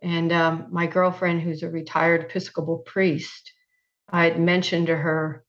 And 0.02 0.32
um, 0.32 0.68
my 0.72 0.88
girlfriend, 0.88 1.42
who's 1.42 1.64
a 1.64 1.70
retired 1.70 2.24
Episcopal 2.24 2.78
priest, 2.78 3.52
I 4.08 4.24
had 4.24 4.40
mentioned 4.40 4.88
to 4.88 4.96
her, 4.96 5.44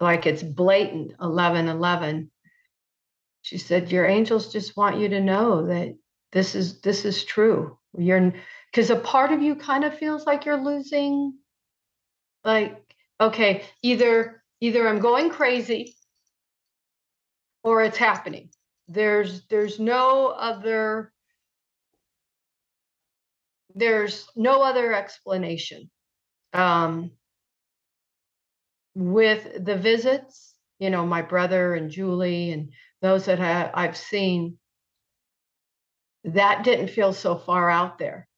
like 0.00 0.26
it's 0.26 0.42
blatant 0.42 1.12
11 1.18 1.68
11. 1.68 2.30
She 3.40 3.56
said, 3.56 3.90
Your 3.90 4.04
angels 4.04 4.52
just 4.52 4.76
want 4.76 4.98
you 4.98 5.08
to 5.08 5.20
know 5.22 5.66
that 5.68 5.96
this 6.32 6.54
is 6.54 6.82
this 6.82 7.06
is 7.06 7.24
true. 7.24 7.78
You're 7.96 8.34
because 8.70 8.90
a 8.90 8.96
part 8.96 9.32
of 9.32 9.40
you 9.40 9.54
kind 9.54 9.84
of 9.84 9.98
feels 9.98 10.26
like 10.26 10.44
you're 10.44 10.62
losing, 10.62 11.38
like, 12.44 12.82
okay, 13.18 13.64
either 13.82 14.42
either 14.60 14.86
I'm 14.86 14.98
going 14.98 15.30
crazy 15.30 15.96
or 17.62 17.82
it's 17.82 17.98
happening. 17.98 18.50
There's 18.88 19.46
there's 19.46 19.78
no 19.78 20.28
other 20.28 21.12
there's 23.74 24.26
no 24.36 24.62
other 24.62 24.92
explanation. 24.94 25.90
Um, 26.52 27.12
with 28.94 29.64
the 29.64 29.76
visits, 29.76 30.54
you 30.78 30.90
know, 30.90 31.06
my 31.06 31.22
brother 31.22 31.74
and 31.74 31.90
Julie 31.90 32.50
and 32.50 32.72
those 33.00 33.26
that 33.26 33.40
I, 33.40 33.70
I've 33.72 33.96
seen, 33.96 34.58
that 36.24 36.64
didn't 36.64 36.88
feel 36.88 37.12
so 37.12 37.36
far 37.36 37.70
out 37.70 37.98
there. 37.98 38.28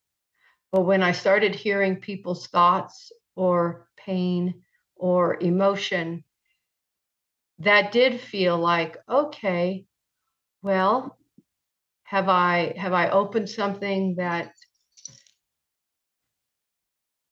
But 0.71 0.83
when 0.83 1.03
I 1.03 1.13
started 1.13 1.55
hearing 1.55 1.97
people's 1.97 2.47
thoughts 2.47 3.13
or 3.35 3.89
pain 3.97 4.63
or 4.97 5.37
emotion, 5.41 6.25
that 7.59 7.93
did 7.93 8.21
feel 8.21 8.59
like, 8.59 8.97
okay, 9.09 9.85
well, 10.63 11.19
have 12.05 12.29
I 12.29 12.75
have 12.77 12.93
I 12.93 13.11
opened 13.11 13.49
something 13.49 14.17
that 14.17 14.53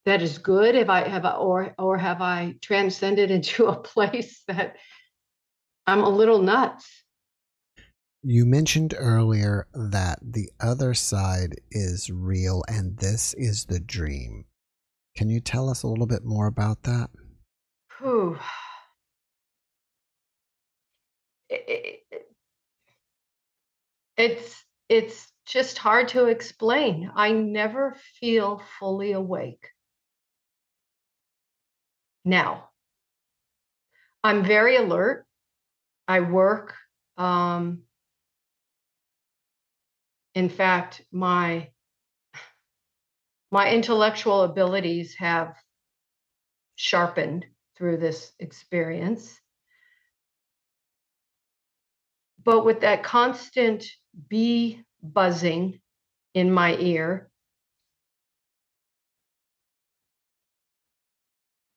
that 0.07 0.23
is 0.23 0.39
good? 0.39 0.75
Have 0.75 0.91
I 0.91 1.09
have 1.09 1.25
I, 1.25 1.33
or 1.33 1.75
or 1.79 1.99
have 1.99 2.23
I 2.23 2.55
transcended 2.63 3.31
into 3.31 3.67
a 3.67 3.81
place 3.81 4.43
that 4.49 4.77
I'm 5.87 6.01
a 6.01 6.09
little 6.09 6.41
nuts? 6.41 6.89
You 8.23 8.45
mentioned 8.45 8.95
earlier 8.99 9.67
that 9.73 10.19
the 10.23 10.51
other 10.61 10.93
side 10.93 11.55
is 11.71 12.11
real 12.11 12.63
and 12.69 12.99
this 12.99 13.35
is 13.35 13.65
the 13.65 13.81
dream. 13.81 14.45
Can 15.17 15.31
you 15.31 15.41
tell 15.41 15.71
us 15.71 15.83
a 15.83 15.89
little 15.89 16.07
bit 16.07 16.25
more 16.25 16.47
about 16.47 16.83
that? 16.83 17.11
Whew. 17.99 18.39
It, 21.51 22.03
it, 22.11 22.27
it's 24.17 24.65
it's 24.89 25.33
just 25.47 25.79
hard 25.79 26.09
to 26.09 26.27
explain. 26.27 27.11
I 27.15 27.33
never 27.33 27.97
feel 28.21 28.63
fully 28.79 29.13
awake. 29.13 29.69
Now, 32.25 32.69
I'm 34.23 34.45
very 34.45 34.77
alert. 34.77 35.27
I 36.07 36.21
work. 36.21 36.75
Um, 37.17 37.83
in 40.35 40.49
fact, 40.49 41.03
my 41.11 41.71
my 43.51 43.71
intellectual 43.73 44.43
abilities 44.43 45.17
have 45.17 45.57
sharpened 46.77 47.47
through 47.77 47.97
this 47.97 48.33
experience. 48.39 49.40
But 52.45 52.65
with 52.65 52.81
that 52.81 53.03
constant 53.03 53.85
bee 54.29 54.83
buzzing 55.03 55.81
in 56.35 56.51
my 56.53 56.77
ear, 56.77 57.31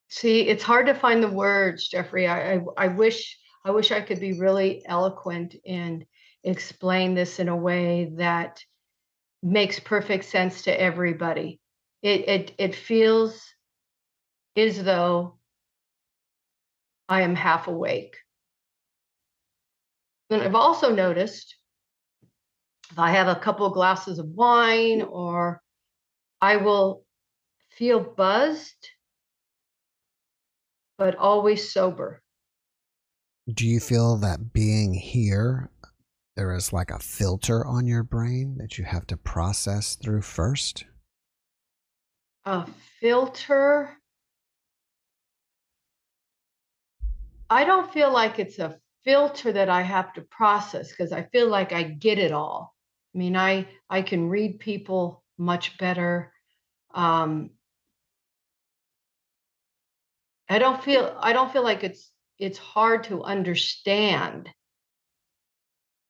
see, 0.09 0.41
it's 0.41 0.63
hard 0.63 0.87
to 0.87 0.93
find 0.93 1.21
the 1.21 1.29
words, 1.29 1.87
Jeffrey. 1.87 2.27
I, 2.27 2.53
I, 2.55 2.61
I 2.77 2.87
wish 2.87 3.37
I 3.65 3.71
wish 3.71 3.91
I 3.91 4.01
could 4.01 4.19
be 4.19 4.39
really 4.39 4.83
eloquent 4.85 5.55
and 5.65 6.05
explain 6.43 7.13
this 7.15 7.39
in 7.39 7.47
a 7.47 7.55
way 7.55 8.11
that 8.17 8.63
makes 9.41 9.79
perfect 9.79 10.25
sense 10.25 10.63
to 10.63 10.81
everybody. 10.81 11.59
It 12.01 12.27
it 12.27 12.51
it 12.57 12.75
feels 12.75 13.41
as 14.55 14.83
though 14.83 15.37
I 17.09 17.21
am 17.21 17.35
half 17.35 17.67
awake. 17.67 18.17
And 20.33 20.41
I've 20.41 20.55
also 20.55 20.93
noticed 20.93 21.55
if 22.91 22.97
I 22.97 23.11
have 23.11 23.27
a 23.27 23.39
couple 23.39 23.67
of 23.67 23.73
glasses 23.73 24.17
of 24.17 24.25
wine 24.27 25.03
or 25.03 25.61
I 26.41 26.57
will 26.57 27.05
feel 27.69 27.99
buzzed, 27.99 28.89
but 30.97 31.15
always 31.15 31.71
sober. 31.71 32.23
Do 33.47 33.67
you 33.67 33.79
feel 33.79 34.17
that 34.17 34.53
being 34.53 34.93
here, 34.93 35.69
there 36.35 36.55
is 36.55 36.73
like 36.73 36.89
a 36.89 36.99
filter 36.99 37.65
on 37.65 37.85
your 37.85 38.03
brain 38.03 38.57
that 38.57 38.77
you 38.77 38.85
have 38.85 39.05
to 39.07 39.17
process 39.17 39.95
through 39.95 40.21
first? 40.21 40.85
A 42.45 42.65
filter? 42.99 43.97
I 47.49 47.65
don't 47.65 47.91
feel 47.93 48.11
like 48.11 48.39
it's 48.39 48.57
a 48.57 48.79
filter 49.03 49.51
that 49.51 49.69
I 49.69 49.81
have 49.81 50.13
to 50.13 50.21
process 50.21 50.89
because 50.89 51.11
I 51.11 51.23
feel 51.23 51.47
like 51.49 51.73
I 51.73 51.83
get 51.83 52.19
it 52.19 52.31
all. 52.31 52.73
I 53.13 53.17
mean, 53.17 53.35
I 53.35 53.67
I 53.89 54.01
can 54.01 54.29
read 54.29 54.59
people 54.59 55.23
much 55.37 55.77
better. 55.77 56.31
Um, 56.93 57.51
I 60.49 60.59
don't 60.59 60.83
feel 60.83 61.15
I 61.19 61.33
don't 61.33 61.51
feel 61.51 61.63
like 61.63 61.83
it's 61.83 62.11
it's 62.39 62.57
hard 62.57 63.05
to 63.05 63.23
understand 63.23 64.49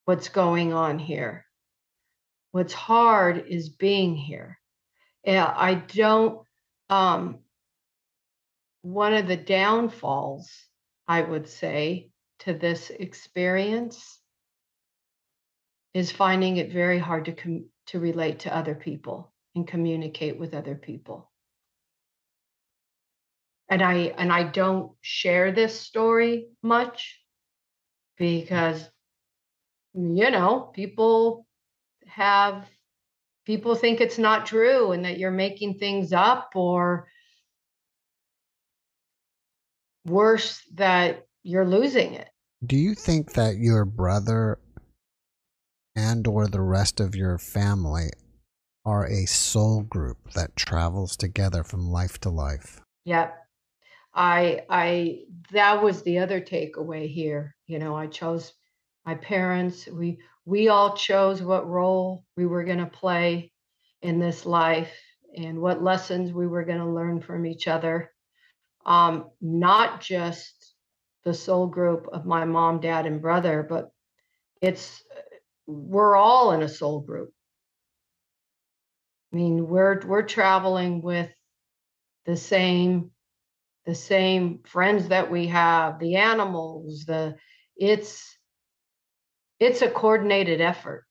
what's 0.04 0.28
going 0.28 0.72
on 0.72 0.98
here. 0.98 1.46
What's 2.52 2.72
hard 2.72 3.46
is 3.48 3.68
being 3.68 4.16
here. 4.16 4.58
Yeah, 5.24 5.52
I 5.54 5.74
don't 5.74 6.46
um 6.90 7.38
one 8.82 9.14
of 9.14 9.26
the 9.26 9.36
downfalls 9.36 10.50
I 11.08 11.22
would 11.22 11.48
say 11.48 12.10
to 12.44 12.54
this 12.54 12.90
experience 12.90 14.20
is 15.94 16.12
finding 16.12 16.58
it 16.58 16.72
very 16.72 16.98
hard 16.98 17.24
to 17.26 17.32
com- 17.32 17.68
to 17.86 18.00
relate 18.00 18.40
to 18.40 18.54
other 18.54 18.74
people 18.74 19.32
and 19.54 19.66
communicate 19.66 20.38
with 20.38 20.54
other 20.54 20.74
people. 20.74 21.30
And 23.68 23.82
i 23.82 23.94
and 24.18 24.30
i 24.30 24.42
don't 24.42 24.92
share 25.00 25.50
this 25.50 25.80
story 25.80 26.48
much 26.62 27.18
because 28.18 28.90
you 29.94 30.30
know 30.30 30.70
people 30.74 31.46
have 32.06 32.68
people 33.46 33.74
think 33.74 34.00
it's 34.00 34.18
not 34.18 34.44
true 34.44 34.92
and 34.92 35.06
that 35.06 35.18
you're 35.18 35.30
making 35.30 35.78
things 35.78 36.12
up 36.12 36.52
or 36.54 37.08
worse 40.04 40.60
that 40.74 41.26
you're 41.42 41.66
losing 41.66 42.14
it 42.14 42.28
Do 42.64 42.76
you 42.76 42.94
think 42.94 43.32
that 43.32 43.56
your 43.56 43.84
brother 43.84 44.58
and 45.96 46.26
or 46.26 46.46
the 46.46 46.62
rest 46.62 47.00
of 47.00 47.14
your 47.14 47.36
family 47.36 48.10
are 48.86 49.06
a 49.06 49.26
soul 49.26 49.82
group 49.82 50.32
that 50.34 50.56
travels 50.56 51.16
together 51.16 51.62
from 51.64 51.90
life 51.90 52.18
to 52.20 52.30
life? 52.30 52.80
Yep. 53.04 53.36
I 54.14 54.62
I 54.70 55.18
that 55.52 55.82
was 55.82 56.02
the 56.02 56.18
other 56.18 56.40
takeaway 56.40 57.12
here. 57.12 57.54
You 57.66 57.80
know, 57.80 57.96
I 57.96 58.06
chose 58.06 58.52
my 59.04 59.16
parents. 59.16 59.86
We 59.88 60.20
we 60.46 60.68
all 60.68 60.96
chose 60.96 61.42
what 61.42 61.68
role 61.68 62.24
we 62.36 62.46
were 62.46 62.64
going 62.64 62.78
to 62.78 62.86
play 62.86 63.52
in 64.00 64.20
this 64.20 64.46
life 64.46 64.92
and 65.36 65.60
what 65.60 65.82
lessons 65.82 66.32
we 66.32 66.46
were 66.46 66.64
going 66.64 66.78
to 66.78 66.86
learn 66.86 67.20
from 67.20 67.44
each 67.44 67.66
other. 67.66 68.10
Um, 68.86 69.30
not 69.40 70.00
just 70.00 70.63
the 71.24 71.34
soul 71.34 71.66
group 71.66 72.08
of 72.12 72.26
my 72.26 72.44
mom, 72.44 72.80
dad, 72.80 73.06
and 73.06 73.20
brother, 73.20 73.66
but 73.68 73.90
it's 74.60 75.02
we're 75.66 76.16
all 76.16 76.52
in 76.52 76.62
a 76.62 76.68
soul 76.68 77.00
group. 77.00 77.32
I 79.32 79.36
mean, 79.36 79.66
we're 79.66 80.00
we're 80.06 80.22
traveling 80.22 81.02
with 81.02 81.30
the 82.26 82.36
same 82.36 83.10
the 83.86 83.94
same 83.94 84.60
friends 84.64 85.08
that 85.08 85.30
we 85.30 85.48
have, 85.48 85.98
the 85.98 86.16
animals, 86.16 87.04
the 87.04 87.36
it's 87.76 88.38
it's 89.60 89.82
a 89.82 89.90
coordinated 89.90 90.60
effort. 90.60 91.04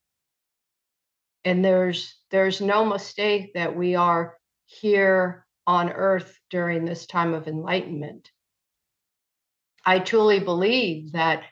And 1.45 1.63
there's 1.63 2.15
there's 2.31 2.61
no 2.61 2.85
mistake 2.85 3.53
that 3.55 3.75
we 3.75 3.95
are 3.95 4.37
here 4.65 5.45
on 5.67 5.91
earth 5.91 6.37
during 6.49 6.85
this 6.85 7.05
time 7.05 7.33
of 7.33 7.47
enlightenment. 7.47 8.29
I 9.85 9.99
truly 9.99 10.39
believe 10.39 11.11
that 11.13 11.43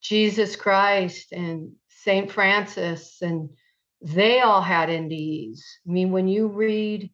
Jesus 0.00 0.56
Christ 0.56 1.32
and 1.32 1.72
St. 1.88 2.30
Francis 2.30 3.22
and 3.22 3.50
they 4.00 4.40
all 4.40 4.62
had 4.62 4.88
NDEs. 4.88 5.60
I 5.86 5.92
mean, 5.92 6.10
when 6.10 6.26
you 6.26 6.48
read 6.48 7.10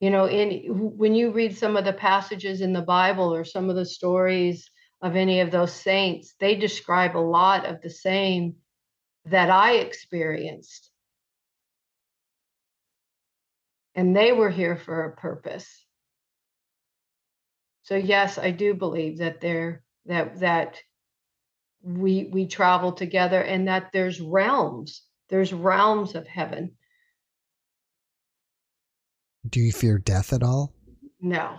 you 0.00 0.10
know 0.10 0.26
in 0.26 0.50
when 0.98 1.14
you 1.14 1.30
read 1.30 1.56
some 1.56 1.76
of 1.76 1.84
the 1.84 1.92
passages 1.92 2.60
in 2.60 2.72
the 2.72 2.82
bible 2.82 3.32
or 3.34 3.44
some 3.44 3.70
of 3.70 3.76
the 3.76 3.86
stories 3.86 4.70
of 5.00 5.16
any 5.16 5.40
of 5.40 5.50
those 5.50 5.72
saints 5.72 6.34
they 6.40 6.54
describe 6.54 7.16
a 7.16 7.28
lot 7.38 7.64
of 7.64 7.80
the 7.80 7.90
same 7.90 8.56
that 9.24 9.50
i 9.50 9.76
experienced 9.76 10.90
and 13.94 14.14
they 14.14 14.32
were 14.32 14.50
here 14.50 14.76
for 14.76 15.04
a 15.04 15.16
purpose 15.16 15.83
so 17.84 17.94
yes 17.94 18.38
i 18.38 18.50
do 18.50 18.74
believe 18.74 19.18
that 19.18 19.40
there 19.40 19.82
that 20.06 20.40
that 20.40 20.80
we 21.82 22.28
we 22.32 22.46
travel 22.46 22.92
together 22.92 23.40
and 23.40 23.68
that 23.68 23.90
there's 23.92 24.20
realms 24.20 25.02
there's 25.30 25.52
realms 25.52 26.14
of 26.14 26.26
heaven 26.26 26.72
Do 29.48 29.60
you 29.60 29.72
fear 29.72 29.98
death 29.98 30.32
at 30.32 30.42
all? 30.42 30.72
No. 31.20 31.58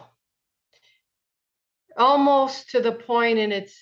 Almost 1.97 2.71
to 2.71 2.81
the 2.81 2.91
point, 2.91 3.39
and 3.39 3.53
it's 3.53 3.77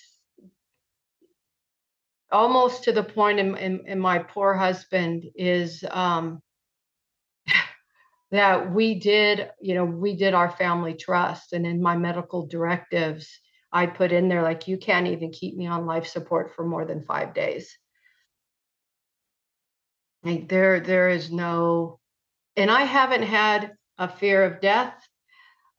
almost 2.30 2.84
to 2.84 2.92
the 2.92 3.02
point 3.02 3.38
in, 3.38 3.56
in, 3.56 3.86
in 3.86 3.98
my 3.98 4.18
poor 4.18 4.54
husband 4.54 5.24
is 5.34 5.84
um, 5.90 6.42
that 8.34 8.72
we 8.72 8.96
did, 8.96 9.50
you 9.60 9.74
know, 9.76 9.84
we 9.84 10.16
did 10.16 10.34
our 10.34 10.50
family 10.50 10.94
trust. 10.94 11.52
And 11.52 11.64
in 11.64 11.80
my 11.80 11.96
medical 11.96 12.46
directives, 12.46 13.28
I 13.70 13.86
put 13.86 14.10
in 14.10 14.28
there, 14.28 14.42
like, 14.42 14.66
you 14.66 14.76
can't 14.76 15.06
even 15.06 15.30
keep 15.30 15.56
me 15.56 15.68
on 15.68 15.86
life 15.86 16.08
support 16.08 16.52
for 16.54 16.64
more 16.64 16.84
than 16.84 17.04
five 17.04 17.32
days. 17.32 17.78
Like 20.24 20.48
there, 20.48 20.80
there 20.80 21.10
is 21.10 21.30
no, 21.30 22.00
and 22.56 22.70
I 22.70 22.82
haven't 22.82 23.22
had 23.22 23.72
a 23.98 24.08
fear 24.08 24.44
of 24.44 24.60
death 24.60 24.94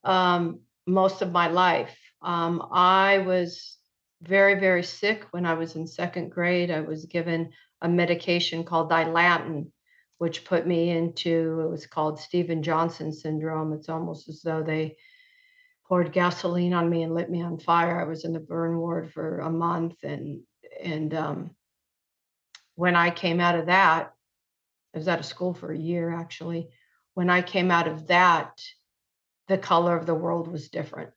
um, 0.05 0.61
most 0.87 1.21
of 1.21 1.33
my 1.33 1.47
life. 1.47 1.97
Um, 2.21 2.65
I 2.71 3.17
was 3.17 3.75
very, 4.21 4.59
very 4.59 4.83
sick 4.83 5.25
when 5.31 5.45
I 5.45 5.55
was 5.55 5.75
in 5.75 5.87
second 5.87 6.29
grade. 6.31 6.71
I 6.71 6.81
was 6.81 7.05
given 7.05 7.51
a 7.81 7.89
medication 7.89 8.63
called 8.63 8.91
Dilantin, 8.91 9.71
which 10.17 10.45
put 10.45 10.65
me 10.65 10.89
into 10.89 11.61
it 11.61 11.69
was 11.69 11.85
called 11.85 12.19
Steven 12.19 12.63
Johnson 12.63 13.11
syndrome. 13.11 13.73
It's 13.73 13.89
almost 13.89 14.29
as 14.29 14.41
though 14.41 14.63
they 14.63 14.97
poured 15.87 16.13
gasoline 16.13 16.73
on 16.73 16.89
me 16.89 17.03
and 17.03 17.13
lit 17.13 17.29
me 17.29 17.41
on 17.41 17.59
fire. 17.59 17.99
I 17.99 18.05
was 18.05 18.25
in 18.25 18.33
the 18.33 18.39
burn 18.39 18.77
ward 18.77 19.11
for 19.11 19.39
a 19.39 19.49
month, 19.49 20.03
and 20.03 20.41
and 20.81 21.13
um, 21.13 21.51
when 22.75 22.95
I 22.95 23.11
came 23.11 23.39
out 23.39 23.55
of 23.55 23.67
that, 23.67 24.13
I 24.93 24.97
was 24.97 25.07
out 25.07 25.19
of 25.19 25.25
school 25.25 25.53
for 25.53 25.71
a 25.71 25.77
year 25.77 26.11
actually 26.11 26.69
when 27.15 27.29
I 27.29 27.41
came 27.41 27.71
out 27.71 27.87
of 27.87 28.07
that, 28.07 28.61
the 29.47 29.57
color 29.57 29.97
of 29.97 30.05
the 30.05 30.13
world 30.13 30.47
was 30.47 30.69
different. 30.69 31.09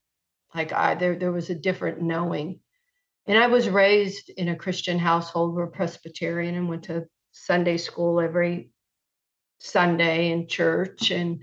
Like 0.54 0.72
I 0.72 0.94
there 0.94 1.16
there 1.16 1.32
was 1.32 1.50
a 1.50 1.54
different 1.54 2.00
knowing. 2.00 2.60
And 3.26 3.36
I 3.36 3.48
was 3.48 3.68
raised 3.68 4.30
in 4.30 4.48
a 4.48 4.56
Christian 4.56 4.98
household. 4.98 5.54
We're 5.54 5.66
Presbyterian 5.66 6.54
and 6.54 6.68
went 6.68 6.84
to 6.84 7.06
Sunday 7.32 7.76
school 7.76 8.20
every 8.20 8.70
Sunday 9.58 10.30
in 10.30 10.46
church. 10.46 11.10
And 11.10 11.42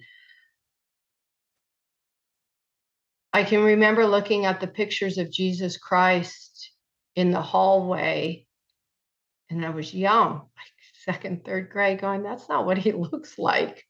I 3.34 3.44
can 3.44 3.64
remember 3.64 4.06
looking 4.06 4.46
at 4.46 4.60
the 4.60 4.68
pictures 4.68 5.18
of 5.18 5.32
Jesus 5.32 5.78
Christ 5.78 6.72
in 7.16 7.32
the 7.32 7.42
hallway. 7.42 8.48
And 9.50 9.66
I 9.66 9.70
was 9.70 9.94
young, 9.94 10.34
like 10.34 10.74
second, 11.06 11.46
third 11.46 11.70
grade, 11.70 12.02
going, 12.02 12.24
that's 12.24 12.50
not 12.50 12.66
what 12.66 12.78
he 12.78 12.92
looks 12.94 13.38
like. 13.38 13.84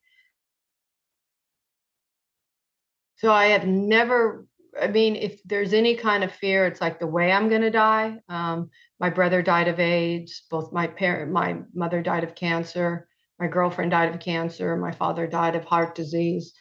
So 3.17 3.31
I 3.31 3.47
have 3.47 3.65
never 3.65 4.45
I 4.79 4.87
mean, 4.87 5.15
if 5.15 5.41
there's 5.43 5.73
any 5.73 5.95
kind 5.95 6.23
of 6.23 6.31
fear, 6.31 6.65
it's 6.65 6.81
like 6.81 6.99
the 6.99 7.07
way 7.07 7.31
I'm 7.31 7.49
going 7.49 7.61
to 7.61 7.71
die. 7.71 8.17
Um, 8.27 8.69
my 8.99 9.09
brother 9.09 9.41
died 9.41 9.67
of 9.67 9.79
AIDS. 9.79 10.43
Both 10.49 10.73
my 10.73 10.87
parent, 10.87 11.31
my 11.31 11.59
mother 11.73 12.01
died 12.01 12.23
of 12.23 12.35
cancer. 12.35 13.07
My 13.39 13.47
girlfriend 13.47 13.91
died 13.91 14.13
of 14.13 14.19
cancer. 14.19 14.75
My 14.77 14.91
father 14.91 15.27
died 15.27 15.55
of 15.55 15.65
heart 15.65 15.95
disease. 15.95 16.53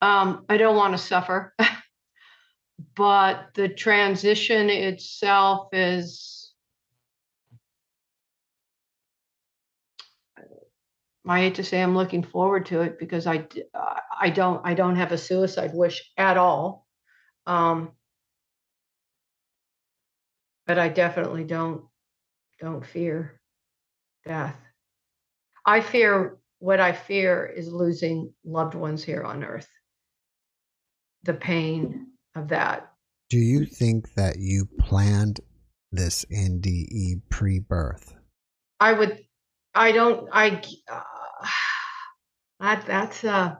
Um, 0.00 0.44
I 0.48 0.56
don't 0.56 0.76
want 0.76 0.94
to 0.94 0.98
suffer, 0.98 1.54
but 2.96 3.48
the 3.54 3.68
transition 3.68 4.70
itself 4.70 5.68
is. 5.72 6.52
I 11.28 11.40
hate 11.40 11.56
to 11.56 11.64
say 11.64 11.82
I'm 11.82 11.96
looking 11.96 12.22
forward 12.22 12.66
to 12.66 12.82
it 12.82 13.00
because 13.00 13.26
I, 13.26 13.48
I 14.20 14.30
don't 14.30 14.60
I 14.64 14.74
don't 14.74 14.94
have 14.94 15.10
a 15.10 15.18
suicide 15.18 15.72
wish 15.74 16.08
at 16.16 16.36
all 16.36 16.86
um, 17.46 17.92
but 20.66 20.78
I 20.78 20.88
definitely 20.88 21.44
don't 21.44 21.84
don't 22.60 22.84
fear 22.84 23.40
death. 24.26 24.56
I 25.66 25.80
fear 25.80 26.38
what 26.60 26.80
I 26.80 26.92
fear 26.92 27.44
is 27.44 27.68
losing 27.68 28.32
loved 28.44 28.74
ones 28.74 29.02
here 29.02 29.22
on 29.22 29.44
earth. 29.44 29.68
The 31.24 31.34
pain 31.34 32.06
of 32.36 32.48
that. 32.48 32.92
Do 33.28 33.38
you 33.38 33.66
think 33.66 34.14
that 34.14 34.38
you 34.38 34.68
planned 34.78 35.40
this 35.90 36.24
NDE 36.26 37.22
pre-birth? 37.28 38.14
I 38.78 38.92
would 38.92 39.24
I 39.74 39.92
don't 39.92 40.28
I 40.32 40.62
uh, 40.90 41.00
that 42.60 42.86
that's 42.86 43.24
a 43.24 43.58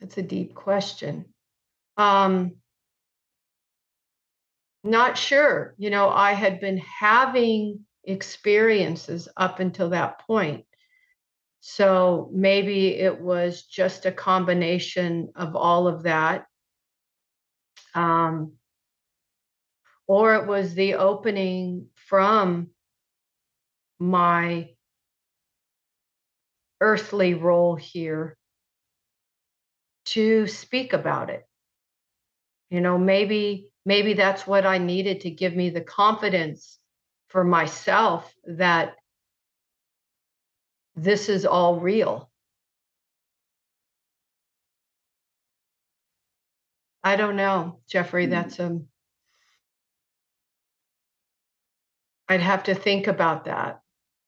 that's 0.00 0.18
a 0.18 0.22
deep 0.22 0.54
question. 0.54 1.26
Um, 1.96 2.56
not 4.84 5.16
sure. 5.16 5.74
You 5.78 5.90
know, 5.90 6.08
I 6.08 6.32
had 6.32 6.60
been 6.60 6.78
having 6.78 7.86
experiences 8.04 9.28
up 9.36 9.60
until 9.60 9.90
that 9.90 10.20
point. 10.26 10.64
So 11.60 12.28
maybe 12.32 12.88
it 12.88 13.20
was 13.20 13.62
just 13.62 14.04
a 14.06 14.12
combination 14.12 15.32
of 15.36 15.54
all 15.54 15.86
of 15.86 16.02
that. 16.04 16.46
Um, 17.94 18.54
or 20.06 20.34
it 20.34 20.46
was 20.46 20.74
the 20.74 20.94
opening 20.94 21.86
from 21.94 22.70
my 23.98 24.70
earthly 26.80 27.34
role 27.34 27.76
here 27.76 28.36
to 30.04 30.48
speak 30.48 30.92
about 30.92 31.30
it 31.30 31.46
you 32.70 32.80
know 32.80 32.98
maybe 32.98 33.68
maybe 33.86 34.14
that's 34.14 34.46
what 34.46 34.66
i 34.66 34.78
needed 34.78 35.20
to 35.20 35.30
give 35.30 35.54
me 35.54 35.70
the 35.70 35.80
confidence 35.80 36.78
for 37.32 37.42
myself 37.44 38.32
that 38.44 38.94
this 40.94 41.30
is 41.30 41.46
all 41.46 41.80
real. 41.80 42.30
I 47.02 47.16
don't 47.16 47.34
know 47.34 47.80
jeffrey 47.88 48.24
mm-hmm. 48.24 48.32
that's 48.32 48.60
um 48.60 48.86
i'd 52.28 52.40
have 52.40 52.62
to 52.64 52.74
think 52.74 53.08
about 53.08 53.46
that. 53.46 53.80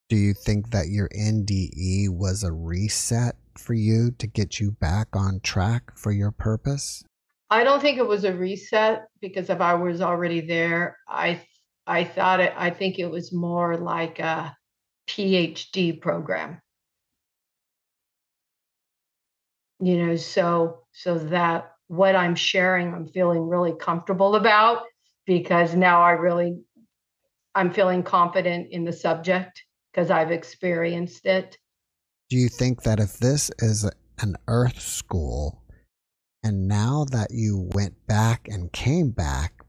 Do 0.09 0.17
you 0.17 0.35
think 0.35 0.71
that 0.71 0.89
your 0.89 1.09
nde 1.11 2.09
was 2.09 2.43
a 2.43 2.53
reset 2.53 3.37
for 3.57 3.75
you 3.75 4.11
to 4.19 4.27
get 4.27 4.59
you 4.59 4.73
back 4.73 5.09
on 5.15 5.39
track 5.45 5.97
for 5.97 6.11
your 6.11 6.33
purpose? 6.33 7.05
I 7.49 7.63
don't 7.63 7.81
think 7.81 7.99
it 7.99 8.09
was 8.09 8.25
a 8.25 8.35
reset 8.35 9.07
because 9.21 9.49
if 9.51 9.61
I 9.61 9.75
was 9.75 10.01
already 10.01 10.41
there, 10.41 10.97
I 11.09 11.41
I 11.87 12.05
thought 12.05 12.41
it 12.41 12.53
I 12.57 12.70
think 12.70 12.99
it 12.99 13.11
was 13.11 13.32
more 13.32 13.76
like 13.76 14.18
a 14.18 14.57
PhD 15.09 16.01
program. 16.01 16.61
You 19.80 20.07
know, 20.07 20.16
so 20.16 20.85
so 20.93 21.18
that 21.18 21.72
what 21.89 22.16
I'm 22.16 22.35
sharing 22.35 22.95
I'm 22.95 23.07
feeling 23.07 23.47
really 23.49 23.74
comfortable 23.78 24.37
about 24.37 24.85
because 25.26 25.74
now 25.74 26.03
I 26.03 26.12
really 26.12 26.62
I'm 27.55 27.72
feeling 27.72 28.03
confident 28.03 28.68
in 28.70 28.85
the 28.85 28.93
subject 28.93 29.62
because 29.93 30.11
I've 30.11 30.32
experienced 30.32 31.26
it. 31.26 31.57
Do 32.30 32.37
you 32.37 32.49
think 32.49 32.82
that 32.82 32.99
if 32.99 33.18
this 33.18 33.51
is 33.59 33.89
an 34.18 34.37
earth 34.49 34.80
school 34.80 35.62
and 36.43 36.66
now 36.66 37.05
that 37.11 37.28
you 37.30 37.70
went 37.74 38.07
back 38.07 38.49
and 38.49 38.72
came 38.72 39.11
back 39.11 39.64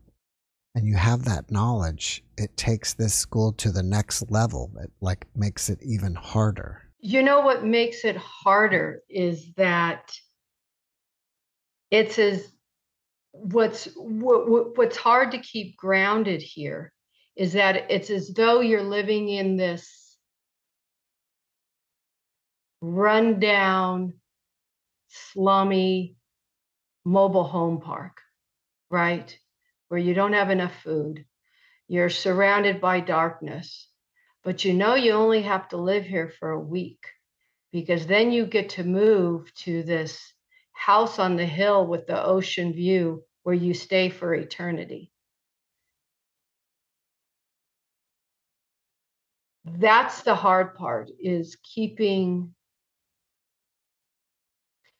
and 0.76 0.86
you 0.86 0.96
have 0.96 1.24
that 1.24 1.50
knowledge, 1.50 2.24
it 2.38 2.56
takes 2.58 2.94
this 2.94 3.16
school 3.16 3.54
to 3.54 3.72
the 3.72 3.82
next 3.82 4.30
level. 4.30 4.70
It 4.84 4.92
like 5.00 5.26
makes 5.36 5.70
it 5.70 5.80
even 5.82 6.14
harder. 6.14 6.82
You 7.00 7.24
know 7.24 7.40
what 7.40 7.64
makes 7.64 8.04
it 8.04 8.18
harder 8.18 9.02
is 9.10 9.54
that 9.54 10.12
it's 11.92 12.20
as 12.20 12.52
what's 13.32 13.88
what, 13.96 14.78
what's 14.78 14.98
hard 14.98 15.32
to 15.32 15.38
keep 15.38 15.78
grounded 15.78 16.42
here 16.42 16.92
is 17.38 17.54
that 17.54 17.90
it's 17.90 18.10
as 18.10 18.34
though 18.34 18.60
you're 18.60 18.84
living 18.84 19.30
in 19.30 19.56
this 19.56 20.18
rundown, 22.82 24.14
slummy, 25.08 26.16
mobile 27.06 27.44
home 27.44 27.80
park, 27.82 28.18
right? 28.90 29.38
Where 29.88 30.00
you 30.00 30.14
don't 30.14 30.34
have 30.34 30.50
enough 30.50 30.76
food. 30.84 31.26
You're 31.88 32.10
surrounded 32.10 32.82
by 32.82 33.00
darkness, 33.00 33.88
but 34.44 34.66
you 34.66 34.74
know 34.74 34.96
you 34.96 35.12
only 35.12 35.44
have 35.44 35.68
to 35.70 35.78
live 35.78 36.06
here 36.06 36.30
for 36.40 36.52
a 36.52 36.60
week 36.60 37.06
because 37.72 38.08
then 38.08 38.32
you 38.32 38.46
get 38.46 38.70
to 38.70 38.84
move 38.84 39.54
to 39.56 39.84
this 39.84 40.34
house 40.72 41.20
on 41.20 41.36
the 41.36 41.46
hill 41.46 41.86
with 41.86 42.08
the 42.08 42.24
ocean 42.24 42.74
view 42.74 43.24
where 43.44 43.56
you 43.56 43.74
stay 43.74 44.10
for 44.10 44.34
eternity. 44.34 45.12
That's 49.66 50.22
the 50.22 50.36
hard 50.36 50.76
part 50.76 51.10
is 51.20 51.58
keeping 51.64 52.54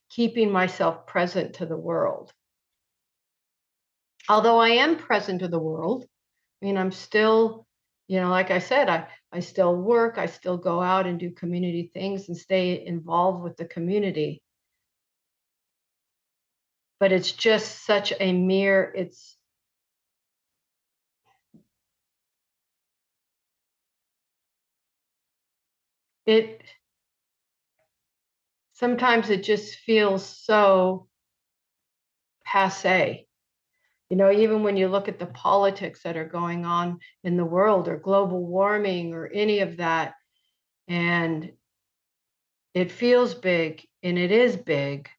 keeping 0.10 0.52
myself 0.52 1.06
present 1.08 1.56
to 1.56 1.66
the 1.66 1.78
world. 1.78 2.34
Although 4.28 4.60
I 4.60 4.70
am 4.70 4.98
present 4.98 5.42
to 5.42 5.48
the 5.48 5.60
world, 5.60 6.06
I 6.62 6.66
mean, 6.66 6.78
I'm 6.78 6.92
still, 6.92 7.68
you 8.08 8.20
know, 8.20 8.30
like 8.30 8.50
I 8.50 8.60
said, 8.60 8.90
I, 8.90 9.08
I 9.32 9.40
still 9.40 9.76
work, 9.76 10.18
I 10.18 10.26
still 10.26 10.58
go 10.58 10.82
out 10.82 11.06
and 11.06 11.20
do 11.20 11.32
community 11.32 11.92
things 11.94 12.28
and 12.28 12.38
stay 12.38 12.86
involved 12.86 13.44
with 13.44 13.56
the 13.58 13.66
community. 13.66 14.42
But 17.00 17.12
it's 17.12 17.32
just 17.32 17.86
such 17.86 18.14
a 18.20 18.34
mere, 18.34 18.92
it's, 18.96 19.38
it 26.26 26.64
sometimes 28.74 29.30
it 29.30 29.44
just 29.44 29.76
feels 29.76 30.26
so 30.26 31.08
passe. 32.46 33.25
You 34.16 34.20
know, 34.20 34.32
even 34.32 34.63
when 34.63 34.78
you 34.78 34.88
look 34.88 35.09
at 35.09 35.20
the 35.20 35.26
politics 35.26 36.03
that 36.03 36.16
are 36.16 36.24
going 36.24 36.63
on 36.63 36.99
in 37.26 37.36
the 37.36 37.43
world 37.43 37.89
or 37.89 37.97
global 37.97 38.45
warming 38.45 39.13
or 39.13 39.28
any 39.28 39.59
of 39.59 39.76
that, 39.76 40.13
and 40.88 41.51
it 42.74 42.93
feels 42.93 43.34
big 43.34 43.86
and 44.03 44.18
it 44.18 44.32
is 44.32 44.55
big. 44.55 45.09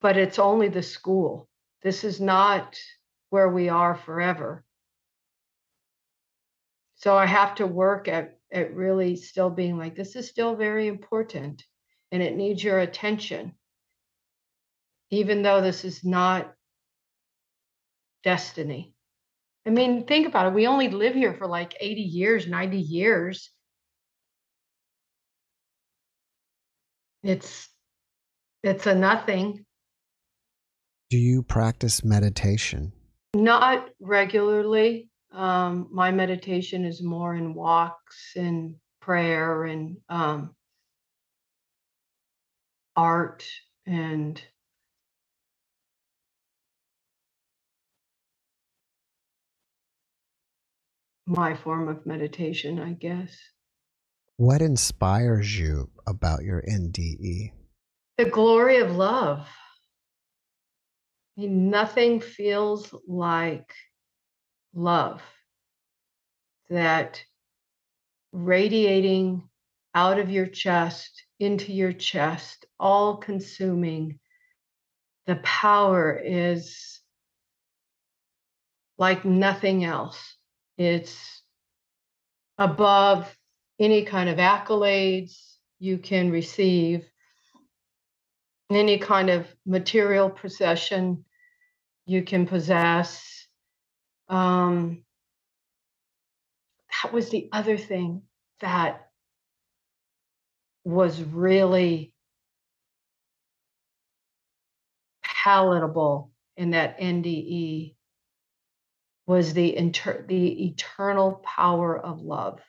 But 0.00 0.16
it's 0.16 0.38
only 0.38 0.68
the 0.68 0.82
school. 0.82 1.50
This 1.82 2.02
is 2.02 2.18
not 2.18 2.78
where 3.28 3.50
we 3.50 3.68
are 3.68 3.94
forever 3.94 4.64
so 6.94 7.14
I 7.14 7.26
have 7.26 7.56
to 7.56 7.66
work 7.66 8.08
at 8.08 8.38
at 8.50 8.74
really 8.74 9.16
still 9.16 9.50
being 9.50 9.76
like 9.76 9.96
this 9.96 10.16
is 10.16 10.30
still 10.30 10.56
very 10.56 10.86
important. 10.86 11.62
And 12.12 12.22
it 12.22 12.36
needs 12.36 12.62
your 12.62 12.78
attention. 12.78 13.54
Even 15.10 15.42
though 15.42 15.60
this 15.60 15.84
is 15.84 16.04
not 16.04 16.52
destiny. 18.24 18.92
I 19.66 19.70
mean, 19.70 20.04
think 20.04 20.26
about 20.26 20.48
it. 20.48 20.54
We 20.54 20.66
only 20.66 20.88
live 20.88 21.14
here 21.14 21.34
for 21.34 21.46
like 21.46 21.76
80 21.80 22.00
years, 22.00 22.46
90 22.46 22.78
years. 22.78 23.50
It's 27.22 27.68
it's 28.62 28.86
a 28.86 28.94
nothing. 28.94 29.64
Do 31.10 31.18
you 31.18 31.42
practice 31.42 32.04
meditation? 32.04 32.92
Not 33.34 33.90
regularly. 34.00 35.08
Um, 35.32 35.88
my 35.92 36.10
meditation 36.10 36.84
is 36.84 37.00
more 37.00 37.36
in 37.36 37.54
walks 37.54 38.32
and 38.34 38.74
prayer 39.00 39.64
and 39.64 39.98
um, 40.08 40.55
art 42.96 43.44
and 43.86 44.40
my 51.26 51.54
form 51.54 51.88
of 51.88 52.06
meditation, 52.06 52.78
I 52.78 52.92
guess. 52.92 53.36
What 54.36 54.62
inspires 54.62 55.58
you 55.58 55.90
about 56.06 56.42
your 56.42 56.62
NDE? 56.62 57.52
The 58.18 58.30
glory 58.30 58.78
of 58.78 58.92
love. 58.92 59.48
I 61.36 61.42
mean, 61.42 61.68
nothing 61.70 62.20
feels 62.20 62.94
like 63.06 63.72
love 64.74 65.22
that 66.70 67.22
radiating 68.32 69.48
out 69.94 70.18
of 70.18 70.30
your 70.30 70.46
chest 70.46 71.25
into 71.38 71.72
your 71.72 71.92
chest, 71.92 72.66
all 72.78 73.16
consuming. 73.16 74.18
The 75.26 75.36
power 75.36 76.20
is 76.22 77.00
like 78.98 79.24
nothing 79.24 79.84
else. 79.84 80.36
It's 80.78 81.42
above 82.58 83.36
any 83.78 84.04
kind 84.04 84.28
of 84.28 84.38
accolades 84.38 85.56
you 85.78 85.98
can 85.98 86.30
receive, 86.30 87.04
any 88.70 88.98
kind 88.98 89.30
of 89.30 89.46
material 89.66 90.30
possession 90.30 91.24
you 92.06 92.22
can 92.22 92.46
possess. 92.46 93.46
Um, 94.28 95.02
that 97.02 97.12
was 97.12 97.28
the 97.28 97.48
other 97.52 97.76
thing 97.76 98.22
that 98.60 99.05
was 100.86 101.20
really 101.20 102.12
palatable 105.24 106.30
in 106.56 106.70
that 106.70 106.96
NDE 107.00 107.96
was 109.26 109.52
the 109.52 109.76
inter- 109.76 110.24
the 110.28 110.66
eternal 110.66 111.42
power 111.44 111.98
of 111.98 112.20
love. 112.20 112.60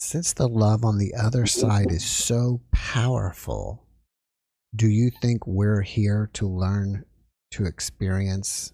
Since 0.00 0.32
the 0.32 0.48
love 0.48 0.82
on 0.82 0.96
the 0.96 1.12
other 1.14 1.44
side 1.44 1.92
is 1.92 2.04
so 2.04 2.62
powerful, 2.72 3.86
do 4.74 4.88
you 4.88 5.10
think 5.10 5.46
we're 5.46 5.82
here 5.82 6.30
to 6.32 6.48
learn 6.48 7.04
to 7.50 7.66
experience 7.66 8.72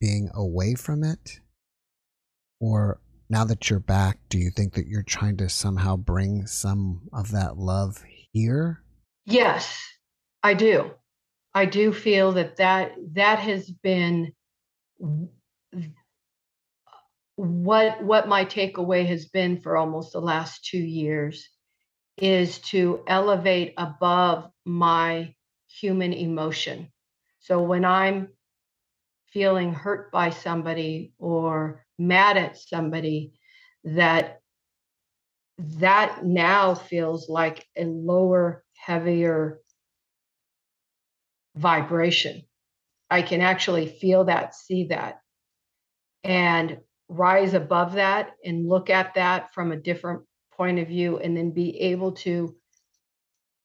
being 0.00 0.30
away 0.32 0.76
from 0.76 1.02
it? 1.02 1.40
Or 2.60 3.00
now 3.32 3.44
that 3.44 3.70
you're 3.70 3.80
back, 3.80 4.18
do 4.28 4.36
you 4.36 4.50
think 4.50 4.74
that 4.74 4.86
you're 4.86 5.02
trying 5.02 5.38
to 5.38 5.48
somehow 5.48 5.96
bring 5.96 6.46
some 6.46 7.00
of 7.14 7.30
that 7.30 7.56
love 7.56 8.04
here? 8.30 8.82
Yes, 9.24 9.82
I 10.42 10.52
do. 10.52 10.90
I 11.54 11.64
do 11.64 11.94
feel 11.94 12.32
that 12.32 12.58
that, 12.58 12.92
that 13.14 13.38
has 13.38 13.70
been 13.70 14.34
what 17.36 18.04
what 18.04 18.28
my 18.28 18.44
takeaway 18.44 19.06
has 19.06 19.24
been 19.26 19.58
for 19.58 19.78
almost 19.78 20.12
the 20.12 20.20
last 20.20 20.66
two 20.66 20.78
years 20.78 21.48
is 22.18 22.58
to 22.58 23.02
elevate 23.08 23.72
above 23.78 24.50
my 24.66 25.34
human 25.66 26.12
emotion. 26.12 26.92
So 27.40 27.62
when 27.62 27.86
I'm 27.86 28.28
feeling 29.32 29.72
hurt 29.72 30.12
by 30.12 30.28
somebody 30.28 31.14
or 31.18 31.82
mad 32.06 32.36
at 32.36 32.58
somebody, 32.58 33.32
that 33.84 34.40
that 35.58 36.24
now 36.24 36.74
feels 36.74 37.28
like 37.28 37.64
a 37.76 37.84
lower, 37.84 38.64
heavier 38.76 39.60
vibration. 41.54 42.42
I 43.10 43.22
can 43.22 43.40
actually 43.40 43.86
feel 43.86 44.24
that, 44.24 44.54
see 44.54 44.84
that. 44.84 45.20
And 46.24 46.78
rise 47.08 47.52
above 47.54 47.94
that 47.94 48.30
and 48.44 48.68
look 48.68 48.88
at 48.88 49.14
that 49.14 49.52
from 49.52 49.70
a 49.70 49.76
different 49.76 50.22
point 50.56 50.78
of 50.78 50.88
view 50.88 51.18
and 51.18 51.36
then 51.36 51.50
be 51.50 51.78
able 51.80 52.12
to 52.12 52.56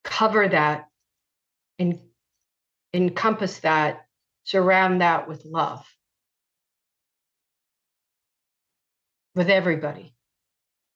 cover 0.03 0.47
that 0.47 0.87
and 1.79 1.99
encompass 2.93 3.59
that 3.59 4.05
surround 4.43 5.01
that 5.01 5.27
with 5.27 5.45
love 5.45 5.85
with 9.37 9.49
everybody 9.49 10.13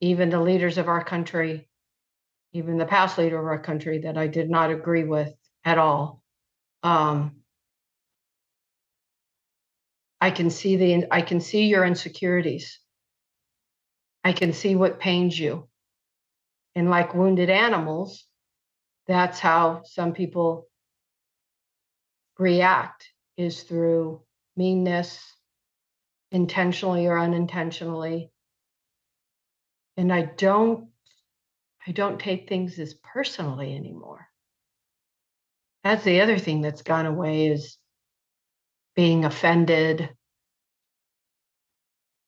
even 0.01 0.29
the 0.29 0.39
leaders 0.39 0.77
of 0.77 0.89
our 0.89 1.03
country 1.03 1.69
even 2.53 2.77
the 2.77 2.85
past 2.85 3.17
leader 3.17 3.39
of 3.39 3.45
our 3.45 3.59
country 3.59 3.99
that 3.99 4.17
i 4.17 4.27
did 4.27 4.49
not 4.49 4.71
agree 4.71 5.05
with 5.05 5.33
at 5.63 5.77
all 5.77 6.21
um, 6.83 7.41
I 10.19 10.29
can 10.29 10.51
see 10.51 10.75
the 10.75 11.07
I 11.11 11.21
can 11.21 11.41
see 11.41 11.65
your 11.65 11.83
insecurities. 11.83 12.79
I 14.23 14.33
can 14.33 14.53
see 14.53 14.75
what 14.75 14.99
pains 14.99 15.37
you. 15.37 15.67
And 16.75 16.91
like 16.91 17.15
wounded 17.15 17.49
animals, 17.49 18.23
that's 19.07 19.39
how 19.39 19.81
some 19.83 20.13
people 20.13 20.67
react 22.37 23.09
is 23.35 23.63
through 23.63 24.21
meanness, 24.55 25.19
intentionally 26.31 27.07
or 27.07 27.17
unintentionally. 27.17 28.30
And 30.01 30.11
I 30.11 30.23
don't 30.23 30.89
I 31.85 31.91
don't 31.91 32.19
take 32.19 32.49
things 32.49 32.79
as 32.79 32.95
personally 32.95 33.75
anymore. 33.75 34.27
That's 35.83 36.03
the 36.03 36.21
other 36.21 36.39
thing 36.39 36.61
that's 36.61 36.81
gone 36.81 37.05
away 37.05 37.49
is 37.49 37.77
being 38.95 39.25
offended, 39.25 40.09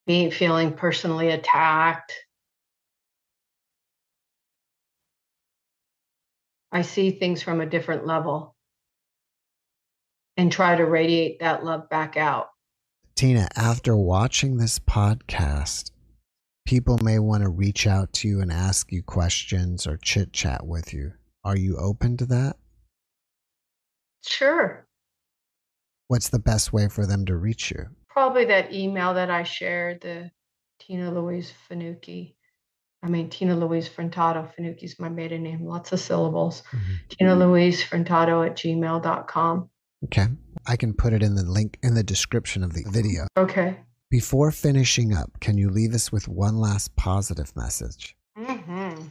being 0.06 0.30
feeling 0.30 0.74
personally 0.74 1.32
attacked. 1.32 2.14
I 6.72 6.84
see 6.84 7.10
things 7.10 7.42
from 7.42 7.60
a 7.60 7.66
different 7.66 8.06
level 8.06 8.56
and 10.38 10.52
try 10.52 10.76
to 10.76 10.86
radiate 10.86 11.40
that 11.40 11.66
love 11.66 11.90
back 11.90 12.18
out. 12.18 12.50
Tina, 13.16 13.48
after 13.56 13.98
watching 13.98 14.58
this 14.58 14.78
podcast, 14.78 15.90
people 16.66 16.98
may 17.02 17.20
want 17.20 17.44
to 17.44 17.50
reach 17.50 17.88
out 17.88 18.14
to 18.14 18.28
you 18.28 18.42
and 18.42 18.52
ask 18.52 18.92
you 18.92 19.04
questions 19.04 19.86
or 19.88 19.98
chit 19.98 20.34
chat 20.34 20.66
with 20.66 20.94
you. 20.94 21.14
Are 21.44 21.58
you 21.58 21.78
open 21.78 22.18
to 22.18 22.26
that? 22.28 22.58
Sure. 24.26 24.88
What's 26.08 26.30
the 26.30 26.40
best 26.40 26.72
way 26.72 26.88
for 26.88 27.06
them 27.06 27.26
to 27.26 27.36
reach 27.36 27.72
you? 27.72 27.88
Probably 28.10 28.46
that 28.46 28.74
email 28.74 29.14
that 29.16 29.30
I 29.30 29.44
shared, 29.44 30.02
the 30.02 30.32
Tina 30.80 31.12
Louise 31.12 31.52
Fanucchi. 31.70 32.36
I 33.04 33.10
mean, 33.10 33.30
Tina 33.30 33.56
Louise 33.56 33.90
Frontato. 33.90 34.50
Fanucchi's 34.56 34.98
my 35.00 35.10
maiden 35.10 35.44
name, 35.44 35.66
lots 35.66 35.92
of 35.92 36.00
syllables. 36.00 36.64
Mm-hmm. 36.72 36.94
Tina 37.10 37.36
Louise 37.36 37.84
Frontato 37.84 38.46
at 38.46 38.56
gmail.com. 38.56 39.70
Okay. 40.06 40.28
I 40.66 40.78
can 40.78 40.94
put 40.94 41.12
it 41.12 41.24
in 41.24 41.36
the 41.36 41.44
link 41.44 41.78
in 41.84 41.96
the 41.96 42.04
description 42.04 42.64
of 42.64 42.74
the 42.74 42.86
video. 42.88 43.28
Okay. 43.38 43.78
Before 44.14 44.52
finishing 44.52 45.12
up, 45.12 45.40
can 45.40 45.58
you 45.58 45.72
leave 45.72 45.96
us 45.96 46.12
with 46.12 46.28
one 46.28 46.58
last 46.58 46.96
positive 46.96 47.52
message? 47.56 48.16
Mm-hmm. 48.38 49.08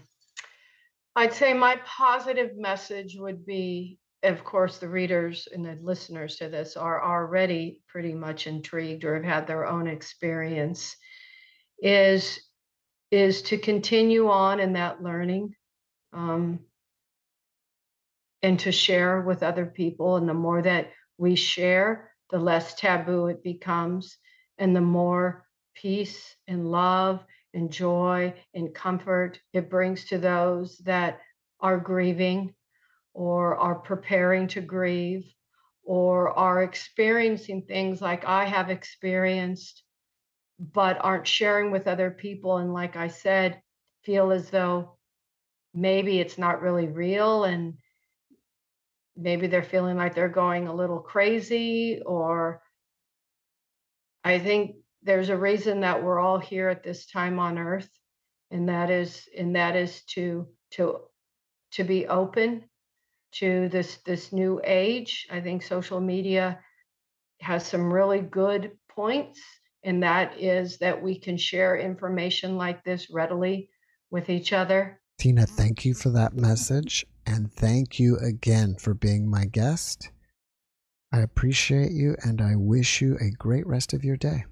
I'd 1.17 1.33
say 1.33 1.53
my 1.55 1.81
positive 1.85 2.57
message 2.57 3.17
would 3.19 3.45
be 3.45 3.99
of 4.23 4.45
course, 4.45 4.79
the 4.79 4.89
readers 4.89 5.49
and 5.53 5.67
the 5.67 5.77
listeners 5.83 6.37
to 6.37 6.49
this 6.49 6.77
are 6.77 7.03
already 7.03 7.83
pretty 7.89 8.15
much 8.15 8.47
intrigued 8.47 9.03
or 9.03 9.17
have 9.17 9.25
had 9.25 9.47
their 9.49 9.67
own 9.67 9.89
experience, 9.89 10.95
is 11.81 12.39
is 13.11 13.43
to 13.43 13.59
continue 13.59 14.31
on 14.31 14.61
in 14.61 14.75
that 14.75 15.03
learning 15.03 15.53
um, 16.13 16.61
and 18.41 18.57
to 18.61 18.71
share 18.71 19.21
with 19.23 19.43
other 19.43 19.67
people. 19.67 20.15
And 20.15 20.29
the 20.29 20.35
more 20.35 20.63
that 20.63 20.93
we 21.19 21.35
share, 21.35 22.13
the 22.31 22.39
less 22.39 22.75
taboo 22.75 23.27
it 23.27 23.43
becomes, 23.43 24.17
and 24.59 24.75
the 24.75 24.81
more 24.81 25.47
peace 25.75 26.37
and 26.47 26.71
love 26.71 27.25
and 27.55 27.71
joy 27.71 28.35
and 28.55 28.75
comfort 28.75 29.41
it 29.53 29.71
brings 29.71 30.05
to 30.07 30.19
those 30.19 30.79
that 30.79 31.21
are 31.61 31.79
grieving 31.79 32.55
or 33.15 33.57
are 33.57 33.77
preparing 33.77 34.47
to 34.49 34.61
grieve 34.61 35.33
or 35.85 36.31
are 36.31 36.63
experiencing 36.63 37.63
things 37.63 38.01
like 38.01 38.25
I 38.25 38.45
have 38.45 38.71
experienced, 38.71 39.83
but 40.59 40.99
aren't 41.01 41.27
sharing 41.27 41.71
with 41.71 41.89
other 41.89 42.11
people. 42.11 42.59
And 42.59 42.73
like 42.73 42.97
I 42.97 43.09
said, 43.09 43.61
feel 44.03 44.31
as 44.31 44.51
though 44.51 44.97
maybe 45.75 46.21
it's 46.21 46.39
not 46.39 46.63
really 46.63 46.87
real 46.87 47.45
and 47.45 47.75
maybe 49.17 49.47
they're 49.47 49.63
feeling 49.63 49.97
like 49.97 50.15
they're 50.15 50.29
going 50.29 50.69
a 50.69 50.75
little 50.75 51.01
crazy 51.01 52.01
or 52.05 52.63
I 54.25 54.39
think 54.39 54.77
there's 55.03 55.31
a 55.31 55.37
reason 55.37 55.81
that 55.81 56.03
we're 56.03 56.21
all 56.21 56.39
here 56.39 56.69
at 56.69 56.85
this 56.85 57.07
time 57.07 57.39
on 57.39 57.59
earth 57.59 57.89
and 58.53 58.69
that 58.69 58.91
is 58.91 59.29
and 59.37 59.57
that 59.57 59.75
is 59.75 60.03
to 60.03 60.47
to 60.71 60.99
to 61.73 61.85
be 61.85 62.07
open 62.07 62.63
to 63.33 63.69
this 63.71 63.99
this 64.07 64.33
new 64.33 64.61
age. 64.63 65.27
I 65.31 65.41
think 65.41 65.63
social 65.63 66.01
media 66.01 66.61
has 67.41 67.67
some 67.67 67.93
really 67.93 68.21
good 68.21 68.73
points, 68.89 69.41
and 69.83 70.03
that 70.03 70.39
is 70.39 70.79
that 70.79 71.03
we 71.03 71.19
can 71.19 71.37
share 71.37 71.77
information 71.77 72.57
like 72.57 72.85
this 72.85 73.11
readily 73.11 73.71
with 74.11 74.29
each 74.29 74.53
other. 74.53 75.01
Tina, 75.19 75.47
thank 75.47 75.85
you 75.85 75.95
for 75.95 76.11
that 76.11 76.35
message, 76.35 77.07
and 77.27 77.51
thank 77.51 77.99
you 77.99 78.19
again 78.19 78.77
for 78.79 78.93
being 78.93 79.29
my 79.29 79.47
guest. 79.47 80.11
I 81.13 81.21
appreciate 81.21 81.93
you, 81.93 82.17
and 82.23 82.41
I 82.41 82.57
wish 82.57 83.01
you 83.01 83.19
a 83.21 83.31
great 83.31 83.67
rest 83.67 83.93
of 83.93 84.03
your 84.03 84.17
day. 84.17 84.45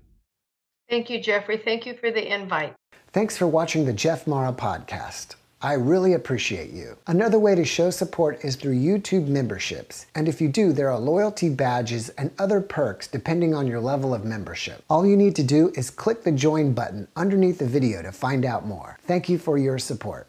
Thank 0.89 1.09
you, 1.09 1.21
Jeffrey. 1.21 1.57
Thank 1.57 1.87
you 1.87 1.95
for 1.95 2.11
the 2.11 2.33
invite. 2.33 2.75
Thanks 3.13 3.37
for 3.37 3.47
watching 3.47 3.87
the 3.87 3.93
Jeff 3.93 4.27
Mara 4.27 4.53
podcast. 4.53 5.37
I 5.63 5.75
really 5.75 6.15
appreciate 6.15 6.71
you. 6.71 6.97
Another 7.07 7.39
way 7.39 7.55
to 7.55 7.65
show 7.67 7.91
support 7.91 8.43
is 8.45 8.57
through 8.57 8.77
YouTube 8.77 9.29
memberships. 9.29 10.07
And 10.15 10.27
if 10.27 10.41
you 10.41 10.49
do, 10.49 10.73
there 10.73 10.91
are 10.91 10.99
loyalty 10.99 11.51
badges 11.51 12.09
and 12.11 12.31
other 12.39 12.63
perks 12.63 13.07
depending 13.07 13.55
on 13.55 13.67
your 13.67 13.81
level 13.81 14.15
of 14.15 14.25
membership. 14.25 14.83
All 14.89 15.07
you 15.07 15.19
need 15.19 15.37
to 15.37 15.43
do 15.43 15.71
is 15.75 15.91
click 15.91 16.23
the 16.23 16.33
join 16.33 16.73
button 16.73 17.09
underneath 17.15 17.59
the 17.59 17.67
video 17.67 18.01
to 18.01 18.11
find 18.11 18.47
out 18.47 18.67
more. 18.67 18.99
Thank 19.03 19.29
you 19.29 19.39
for 19.39 19.59
your 19.59 19.79
support. 19.79 20.29